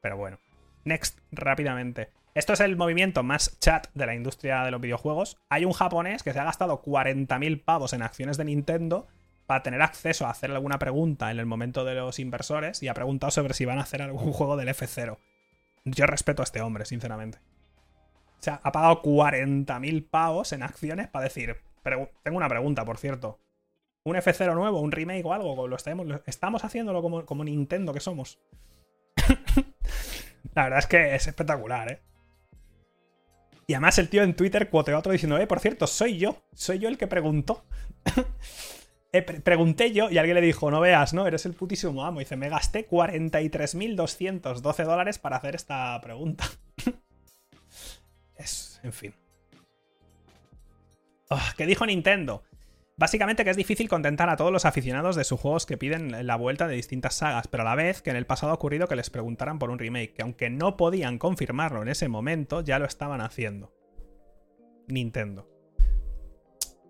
[0.00, 0.38] Pero bueno.
[0.84, 2.10] Next, rápidamente.
[2.34, 5.38] Esto es el movimiento más chat de la industria de los videojuegos.
[5.48, 9.08] Hay un japonés que se ha gastado 40.000 pavos en acciones de Nintendo
[9.46, 12.94] para tener acceso a hacer alguna pregunta en el momento de los inversores y ha
[12.94, 15.18] preguntado sobre si van a hacer algún juego del F0.
[15.84, 17.38] Yo respeto a este hombre, sinceramente.
[18.38, 21.56] O sea, ha pagado 40.000 pavos en acciones para decir,
[22.22, 23.40] tengo una pregunta, por cierto.
[24.04, 25.66] ¿Un F0 nuevo, un remake o algo?
[25.66, 28.38] ¿Lo estamos, estamos haciéndolo como, como Nintendo que somos?
[30.54, 32.00] La verdad es que es espectacular, ¿eh?
[33.66, 36.78] Y además el tío en Twitter cuoteó otro diciendo, eh, por cierto, soy yo, soy
[36.78, 37.64] yo el que preguntó.
[39.10, 41.26] Eh, pregunté yo y alguien le dijo, no veas, ¿no?
[41.26, 42.20] Eres el putísimo amo.
[42.20, 46.44] Y dice, me gasté 43.212 dólares para hacer esta pregunta.
[48.36, 49.14] es, en fin.
[51.30, 52.42] Ah, ¿Qué dijo Nintendo?
[52.98, 56.34] Básicamente que es difícil contentar a todos los aficionados de sus juegos que piden la
[56.34, 58.96] vuelta de distintas sagas, pero a la vez que en el pasado ha ocurrido que
[58.96, 62.86] les preguntaran por un remake, que aunque no podían confirmarlo en ese momento, ya lo
[62.86, 63.72] estaban haciendo.
[64.88, 65.48] Nintendo.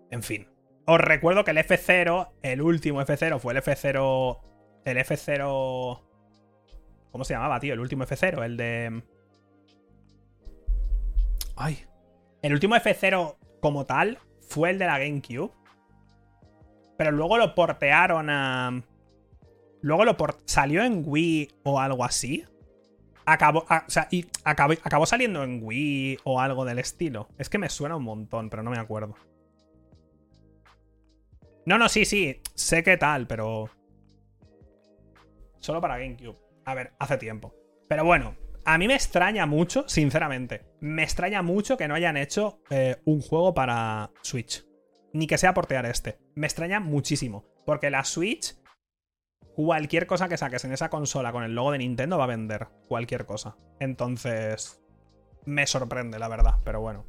[0.09, 0.47] En fin.
[0.87, 4.39] Os recuerdo que el F0, el último F0 fue el F0...
[4.85, 6.01] El F0...
[7.11, 7.75] ¿Cómo se llamaba, tío?
[7.75, 9.03] El último F0, el de...
[11.55, 11.85] Ay.
[12.41, 15.51] El último F0 como tal fue el de la GameCube.
[16.99, 18.83] Pero luego lo portearon a.
[19.79, 22.43] Luego lo salió en Wii o algo así.
[23.25, 27.29] Acabó, o sea, y acabó, acabó saliendo en Wii o algo del estilo.
[27.37, 29.15] Es que me suena un montón, pero no me acuerdo.
[31.65, 32.41] No, no, sí, sí.
[32.53, 33.69] Sé qué tal, pero.
[35.59, 36.37] Solo para GameCube.
[36.65, 37.55] A ver, hace tiempo.
[37.87, 38.35] Pero bueno,
[38.65, 40.65] a mí me extraña mucho, sinceramente.
[40.81, 44.65] Me extraña mucho que no hayan hecho eh, un juego para Switch.
[45.13, 46.19] Ni que sea portear este.
[46.39, 47.43] Me extraña muchísimo.
[47.65, 48.55] Porque la Switch,
[49.55, 52.69] cualquier cosa que saques en esa consola con el logo de Nintendo va a vender.
[52.87, 53.57] Cualquier cosa.
[53.81, 54.81] Entonces,
[55.43, 56.59] me sorprende, la verdad.
[56.63, 57.05] Pero bueno.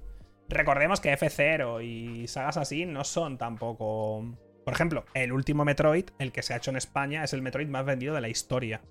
[0.48, 4.36] Recordemos que F0 y sagas así no son tampoco...
[4.64, 7.68] Por ejemplo, el último Metroid, el que se ha hecho en España, es el Metroid
[7.68, 8.82] más vendido de la historia.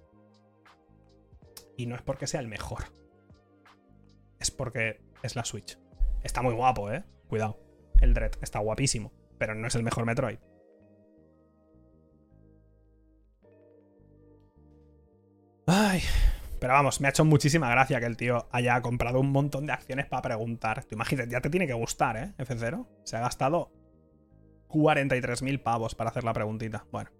[1.76, 2.86] Y no es porque sea el mejor.
[4.40, 5.78] Es porque es la Switch.
[6.24, 7.04] Está muy guapo, ¿eh?
[7.28, 7.60] Cuidado.
[8.00, 9.18] El Dread está guapísimo.
[9.40, 10.38] Pero no es el mejor Metroid.
[15.66, 16.02] Ay.
[16.60, 19.72] Pero vamos, me ha hecho muchísima gracia que el tío haya comprado un montón de
[19.72, 20.84] acciones para preguntar.
[20.84, 22.34] Tú imagínate, ya te tiene que gustar, ¿eh?
[22.38, 22.86] F0.
[23.06, 23.72] Se ha gastado
[24.68, 26.86] 43.000 pavos para hacer la preguntita.
[26.92, 27.12] Bueno.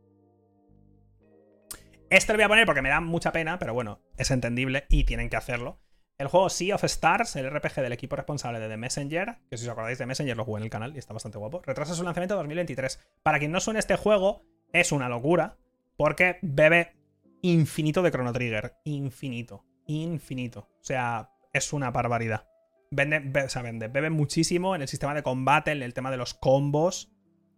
[2.10, 5.06] Este lo voy a poner porque me da mucha pena, pero bueno, es entendible y
[5.06, 5.80] tienen que hacerlo.
[6.20, 9.66] El juego Sea of Stars, el RPG del equipo responsable de The Messenger, que si
[9.66, 12.04] os acordáis de Messenger lo jugué en el canal y está bastante guapo, retrasa su
[12.04, 13.00] lanzamiento a 2023.
[13.24, 14.44] Para quien no suene este juego,
[14.74, 15.56] es una locura,
[15.96, 16.98] porque bebe
[17.42, 18.76] infinito de Chrono Trigger.
[18.84, 19.64] Infinito.
[19.86, 20.68] Infinito.
[20.82, 22.50] O sea, es una barbaridad.
[22.92, 26.34] Vende, sea, vende, bebe muchísimo en el sistema de combate, en el tema de los
[26.34, 27.14] combos,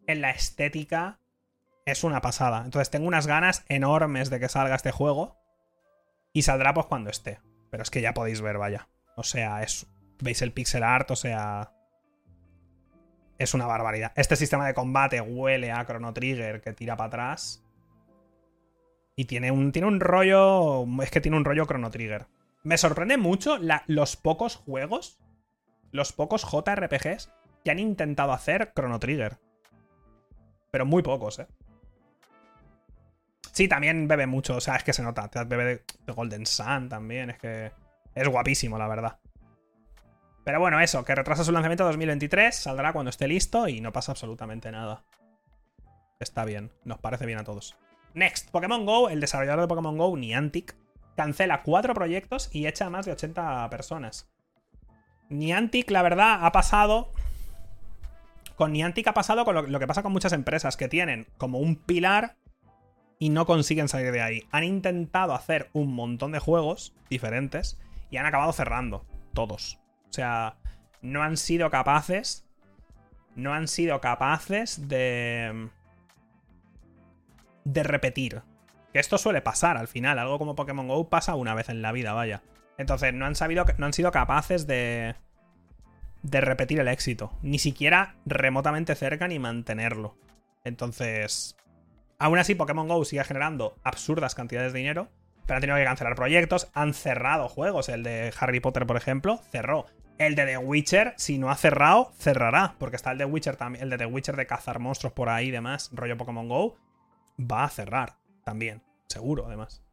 [0.05, 1.19] en la estética
[1.87, 2.61] es una pasada.
[2.63, 5.39] Entonces tengo unas ganas enormes de que salga este juego.
[6.31, 7.39] Y saldrá pues cuando esté.
[7.71, 8.87] Pero es que ya podéis ver, vaya.
[9.15, 9.87] O sea, es.
[10.19, 11.73] Veis el pixel art, o sea.
[13.39, 14.11] Es una barbaridad.
[14.15, 17.63] Este sistema de combate huele a Chrono Trigger que tira para atrás.
[19.15, 20.85] Y tiene un, tiene un rollo.
[21.01, 22.27] Es que tiene un rollo Chrono Trigger.
[22.61, 23.57] Me sorprende mucho
[23.87, 25.19] los pocos juegos.
[25.91, 27.31] Los pocos JRPGs
[27.63, 29.39] que han intentado hacer Chrono Trigger.
[30.71, 31.47] Pero muy pocos, eh.
[33.61, 35.29] Sí, también bebe mucho, o sea, es que se nota.
[35.45, 37.71] Bebe de, Golden Sun también, es que
[38.15, 39.19] es guapísimo, la verdad.
[40.43, 43.93] Pero bueno, eso, que retrasa su lanzamiento a 2023, saldrá cuando esté listo y no
[43.93, 45.03] pasa absolutamente nada.
[46.19, 47.77] Está bien, nos parece bien a todos.
[48.15, 50.75] Next, Pokémon Go, el desarrollador de Pokémon Go, Niantic,
[51.15, 54.27] cancela cuatro proyectos y echa a más de 80 personas.
[55.29, 57.11] Niantic, la verdad, ha pasado.
[58.55, 61.75] Con Niantic ha pasado con lo que pasa con muchas empresas, que tienen como un
[61.75, 62.40] pilar
[63.21, 64.47] y no consiguen salir de ahí.
[64.51, 69.05] Han intentado hacer un montón de juegos diferentes y han acabado cerrando.
[69.33, 69.79] Todos.
[70.09, 70.57] O sea,
[71.01, 72.45] no han sido capaces
[73.35, 75.69] no han sido capaces de.
[77.63, 78.41] de repetir.
[78.93, 80.19] Que esto suele pasar al final.
[80.19, 82.43] Algo como Pokémon Go pasa una vez en la vida, vaya.
[82.77, 83.65] Entonces, no han sabido.
[83.77, 85.15] No han sido capaces de.
[86.23, 87.31] de repetir el éxito.
[87.41, 90.17] Ni siquiera remotamente cerca ni mantenerlo.
[90.63, 91.55] Entonces.
[92.21, 95.09] Aún así, Pokémon Go sigue generando absurdas cantidades de dinero.
[95.47, 96.69] Pero han tenido que cancelar proyectos.
[96.75, 97.89] Han cerrado juegos.
[97.89, 99.87] El de Harry Potter, por ejemplo, cerró.
[100.19, 102.75] El de The Witcher, si no ha cerrado, cerrará.
[102.77, 103.83] Porque está el de Witcher también.
[103.83, 105.89] El de The Witcher de cazar monstruos por ahí y demás.
[105.93, 106.77] Rollo Pokémon Go.
[107.39, 108.83] Va a cerrar también.
[109.07, 109.83] Seguro, además.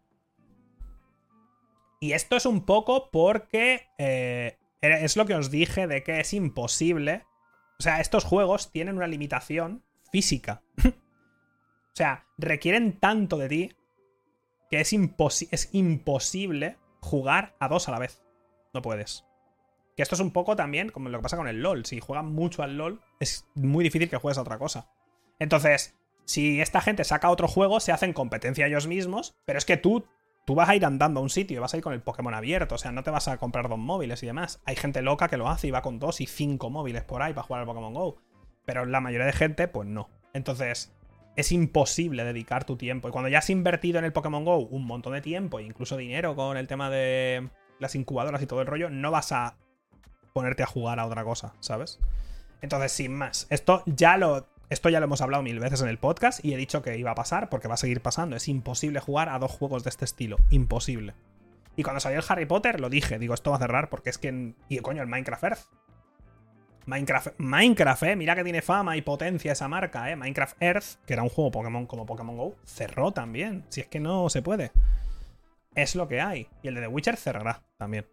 [1.98, 3.88] Y esto es un poco porque.
[3.96, 7.24] eh, es lo que os dije de que es imposible.
[7.78, 10.60] O sea, estos juegos tienen una limitación física.
[11.98, 13.72] sea, requieren tanto de ti
[14.70, 18.22] que es, imposi- es imposible jugar a dos a la vez.
[18.74, 19.24] No puedes.
[19.96, 21.84] Que esto es un poco también como lo que pasa con el LOL.
[21.86, 24.90] Si juegan mucho al LOL, es muy difícil que juegues a otra cosa.
[25.38, 29.76] Entonces, si esta gente saca otro juego, se hacen competencia ellos mismos, pero es que
[29.76, 30.04] tú,
[30.44, 32.74] tú vas a ir andando a un sitio vas a ir con el Pokémon abierto,
[32.74, 34.60] o sea, no te vas a comprar dos móviles y demás.
[34.66, 37.32] Hay gente loca que lo hace y va con dos y cinco móviles por ahí
[37.32, 38.16] para jugar al Pokémon Go,
[38.66, 40.10] pero la mayoría de gente, pues no.
[40.34, 40.92] Entonces,
[41.38, 43.08] es imposible dedicar tu tiempo.
[43.08, 45.96] Y cuando ya has invertido en el Pokémon Go un montón de tiempo e incluso
[45.96, 49.56] dinero con el tema de las incubadoras y todo el rollo, no vas a
[50.32, 52.00] ponerte a jugar a otra cosa, ¿sabes?
[52.60, 55.98] Entonces, sin más, esto ya lo esto ya lo hemos hablado mil veces en el
[55.98, 58.34] podcast y he dicho que iba a pasar porque va a seguir pasando.
[58.34, 60.38] Es imposible jugar a dos juegos de este estilo.
[60.50, 61.14] Imposible.
[61.76, 64.18] Y cuando salió el Harry Potter lo dije, digo, esto va a cerrar porque es
[64.18, 64.54] que...
[64.68, 65.60] Y coño, el Minecraft Earth.
[66.88, 70.16] Minecraft, Minecraft, eh, mira que tiene fama y potencia esa marca, eh.
[70.16, 73.66] Minecraft Earth, que era un juego Pokémon como Pokémon Go, cerró también.
[73.68, 74.72] Si es que no se puede.
[75.74, 76.48] Es lo que hay.
[76.62, 78.06] Y el de The Witcher cerrará también.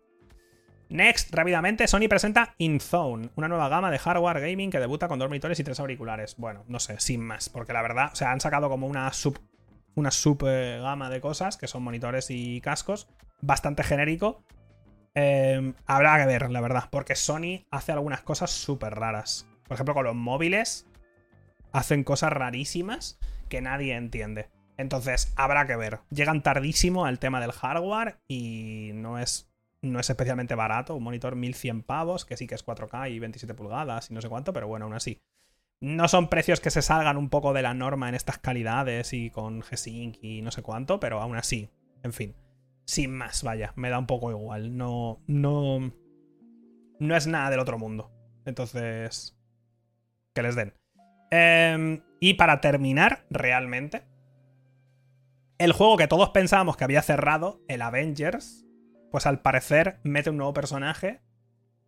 [0.90, 5.30] Next, rápidamente, Sony presenta InZone, una nueva gama de hardware gaming que debuta con dos
[5.30, 6.36] monitores y tres auriculares.
[6.38, 9.40] Bueno, no sé, sin más, porque la verdad, o sea, han sacado como una sub,
[9.96, 13.08] una sub gama de cosas, que son monitores y cascos,
[13.40, 14.44] bastante genérico.
[15.16, 19.48] Eh, habrá que ver, la verdad, porque Sony hace algunas cosas súper raras.
[19.68, 20.86] Por ejemplo, con los móviles,
[21.72, 23.18] hacen cosas rarísimas
[23.50, 24.50] que nadie entiende.
[24.78, 26.00] Entonces, habrá que ver.
[26.10, 29.50] Llegan tardísimo al tema del hardware y no es
[29.82, 33.54] no es especialmente barato, un monitor 1100 pavos, que sí que es 4K y 27
[33.54, 35.22] pulgadas y no sé cuánto, pero bueno, aún así.
[35.80, 39.30] No son precios que se salgan un poco de la norma en estas calidades y
[39.30, 41.70] con G-Sync y no sé cuánto, pero aún así,
[42.02, 42.36] en fin.
[42.86, 44.78] Sin más, vaya, me da un poco igual.
[44.78, 45.92] No, no,
[47.00, 48.12] no es nada del otro mundo.
[48.46, 49.38] Entonces,
[50.34, 50.74] que les den.
[51.32, 54.04] Eh, y para terminar, realmente,
[55.58, 58.66] el juego que todos pensábamos que había cerrado, el Avengers,
[59.12, 61.22] pues al parecer mete un nuevo personaje.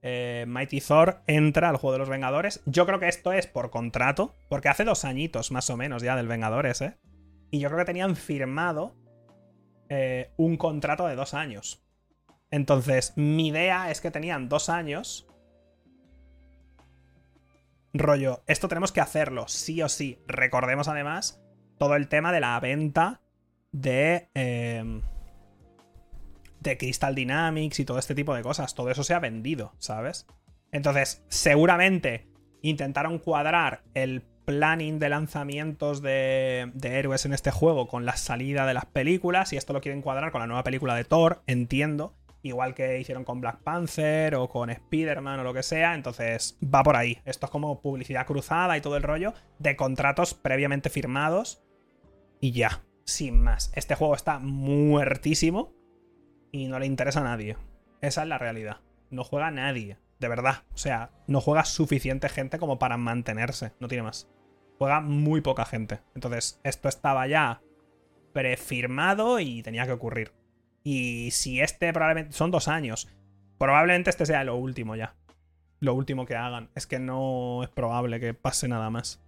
[0.01, 2.61] Eh, Mighty Thor entra al juego de los Vengadores.
[2.65, 6.15] Yo creo que esto es por contrato, porque hace dos añitos más o menos ya
[6.15, 6.97] del Vengadores, ¿eh?
[7.51, 8.95] Y yo creo que tenían firmado
[9.89, 11.83] eh, un contrato de dos años.
[12.51, 15.27] Entonces, mi idea es que tenían dos años.
[17.93, 20.21] Rollo, esto tenemos que hacerlo, sí o sí.
[20.27, 21.41] Recordemos además
[21.77, 23.21] todo el tema de la venta
[23.71, 24.29] de.
[24.35, 25.01] Eh,
[26.59, 28.75] de Crystal Dynamics y todo este tipo de cosas.
[28.75, 30.25] Todo eso se ha vendido, ¿sabes?
[30.71, 32.27] Entonces, seguramente
[32.61, 38.73] intentaron cuadrar el planning de lanzamientos de, héroes en este juego con la salida de
[38.73, 42.15] las películas y esto lo quieren cuadrar con la nueva película de Thor, entiendo.
[42.43, 45.95] Igual que hicieron con Black Panther o con Spider-Man o lo que sea.
[45.95, 47.19] Entonces, va por ahí.
[47.25, 51.61] Esto es como publicidad cruzada y todo el rollo de contratos previamente firmados.
[52.39, 53.69] Y ya, sin más.
[53.75, 55.73] Este juego está muertísimo
[56.53, 57.57] y no le interesa a nadie.
[57.99, 58.77] Esa es la realidad.
[59.09, 60.63] No juega nadie, de verdad.
[60.73, 63.73] O sea, no juega suficiente gente como para mantenerse.
[63.81, 64.29] No tiene más.
[64.77, 65.99] Juega muy poca gente.
[66.15, 67.61] Entonces, esto estaba ya
[68.33, 70.33] prefirmado y tenía que ocurrir.
[70.83, 72.33] Y si este probablemente...
[72.33, 73.09] Son dos años.
[73.57, 75.15] Probablemente este sea lo último ya.
[75.79, 76.69] Lo último que hagan.
[76.75, 79.21] Es que no es probable que pase nada más.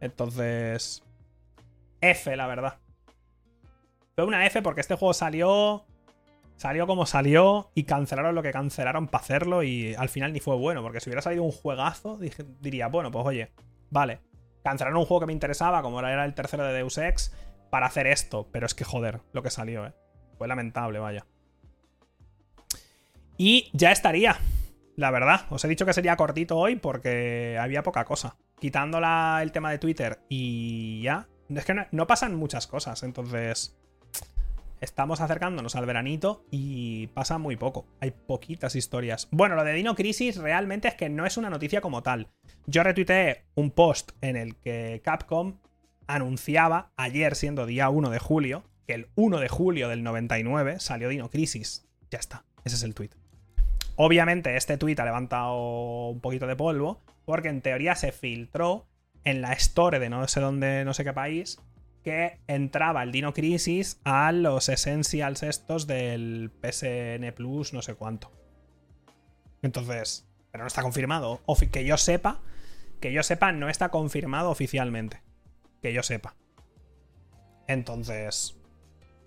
[0.00, 1.04] Entonces...
[2.00, 2.78] F, la verdad.
[4.14, 5.86] Fue una F porque este juego salió
[6.56, 10.56] Salió como salió y cancelaron lo que cancelaron para hacerlo y al final ni fue
[10.56, 12.18] bueno, porque si hubiera salido un juegazo,
[12.60, 13.52] diría, bueno, pues oye,
[13.90, 14.20] vale,
[14.66, 17.32] cancelaron un juego que me interesaba, como era el tercero de Deus Ex,
[17.70, 19.92] para hacer esto, pero es que joder, lo que salió, eh.
[20.36, 21.24] Fue lamentable, vaya.
[23.36, 24.38] Y ya estaría,
[24.96, 25.42] la verdad.
[25.50, 28.38] Os he dicho que sería cortito hoy porque había poca cosa.
[28.58, 28.98] Quitando
[29.40, 31.28] el tema de Twitter y ya.
[31.48, 33.78] Es que no, no pasan muchas cosas, entonces
[34.80, 37.86] estamos acercándonos al veranito y pasa muy poco.
[38.00, 39.28] Hay poquitas historias.
[39.30, 42.28] Bueno, lo de Dino Crisis realmente es que no es una noticia como tal.
[42.66, 45.58] Yo retuiteé un post en el que Capcom
[46.06, 51.08] anunciaba, ayer siendo día 1 de julio, que el 1 de julio del 99 salió
[51.08, 51.86] Dino Crisis.
[52.10, 53.10] Ya está, ese es el tweet.
[53.96, 58.86] Obviamente este tweet ha levantado un poquito de polvo, porque en teoría se filtró
[59.24, 61.58] en la store de no sé dónde, no sé qué país,
[62.06, 68.30] que entraba el Dino Crisis a los Essentials estos del PSN Plus, no sé cuánto.
[69.60, 71.42] Entonces, pero no está confirmado.
[71.72, 72.42] Que yo sepa,
[73.00, 75.20] que yo sepa, no está confirmado oficialmente.
[75.82, 76.36] Que yo sepa.
[77.66, 78.56] Entonces,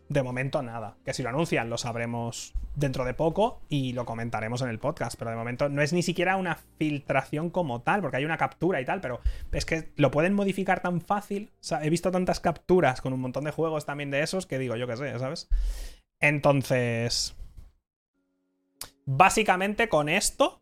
[0.09, 0.97] de momento nada.
[1.05, 5.17] Que si lo anuncian lo sabremos dentro de poco y lo comentaremos en el podcast.
[5.17, 8.81] Pero de momento no es ni siquiera una filtración como tal, porque hay una captura
[8.81, 11.51] y tal, pero es que lo pueden modificar tan fácil.
[11.53, 14.59] O sea, he visto tantas capturas con un montón de juegos también de esos que
[14.59, 15.47] digo, yo qué sé, ¿sabes?
[16.19, 17.35] Entonces...
[19.05, 20.61] Básicamente con esto...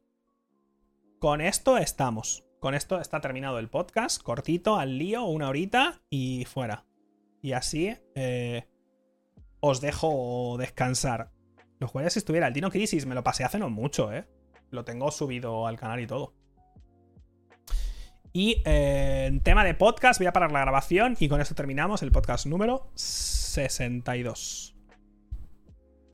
[1.20, 2.44] Con esto estamos.
[2.60, 6.86] Con esto está terminado el podcast, cortito, al lío, una horita y fuera.
[7.42, 7.96] Y así...
[8.14, 8.68] Eh
[9.68, 11.32] os dejo descansar.
[11.80, 14.28] Los jueves si estuviera el Dino Crisis, me lo pasé hace no mucho, ¿eh?
[14.72, 16.34] Lo tengo subido al canal y todo.
[18.34, 22.04] Y eh, en tema de podcast, voy a parar la grabación y con esto terminamos
[22.04, 24.77] el podcast número 62.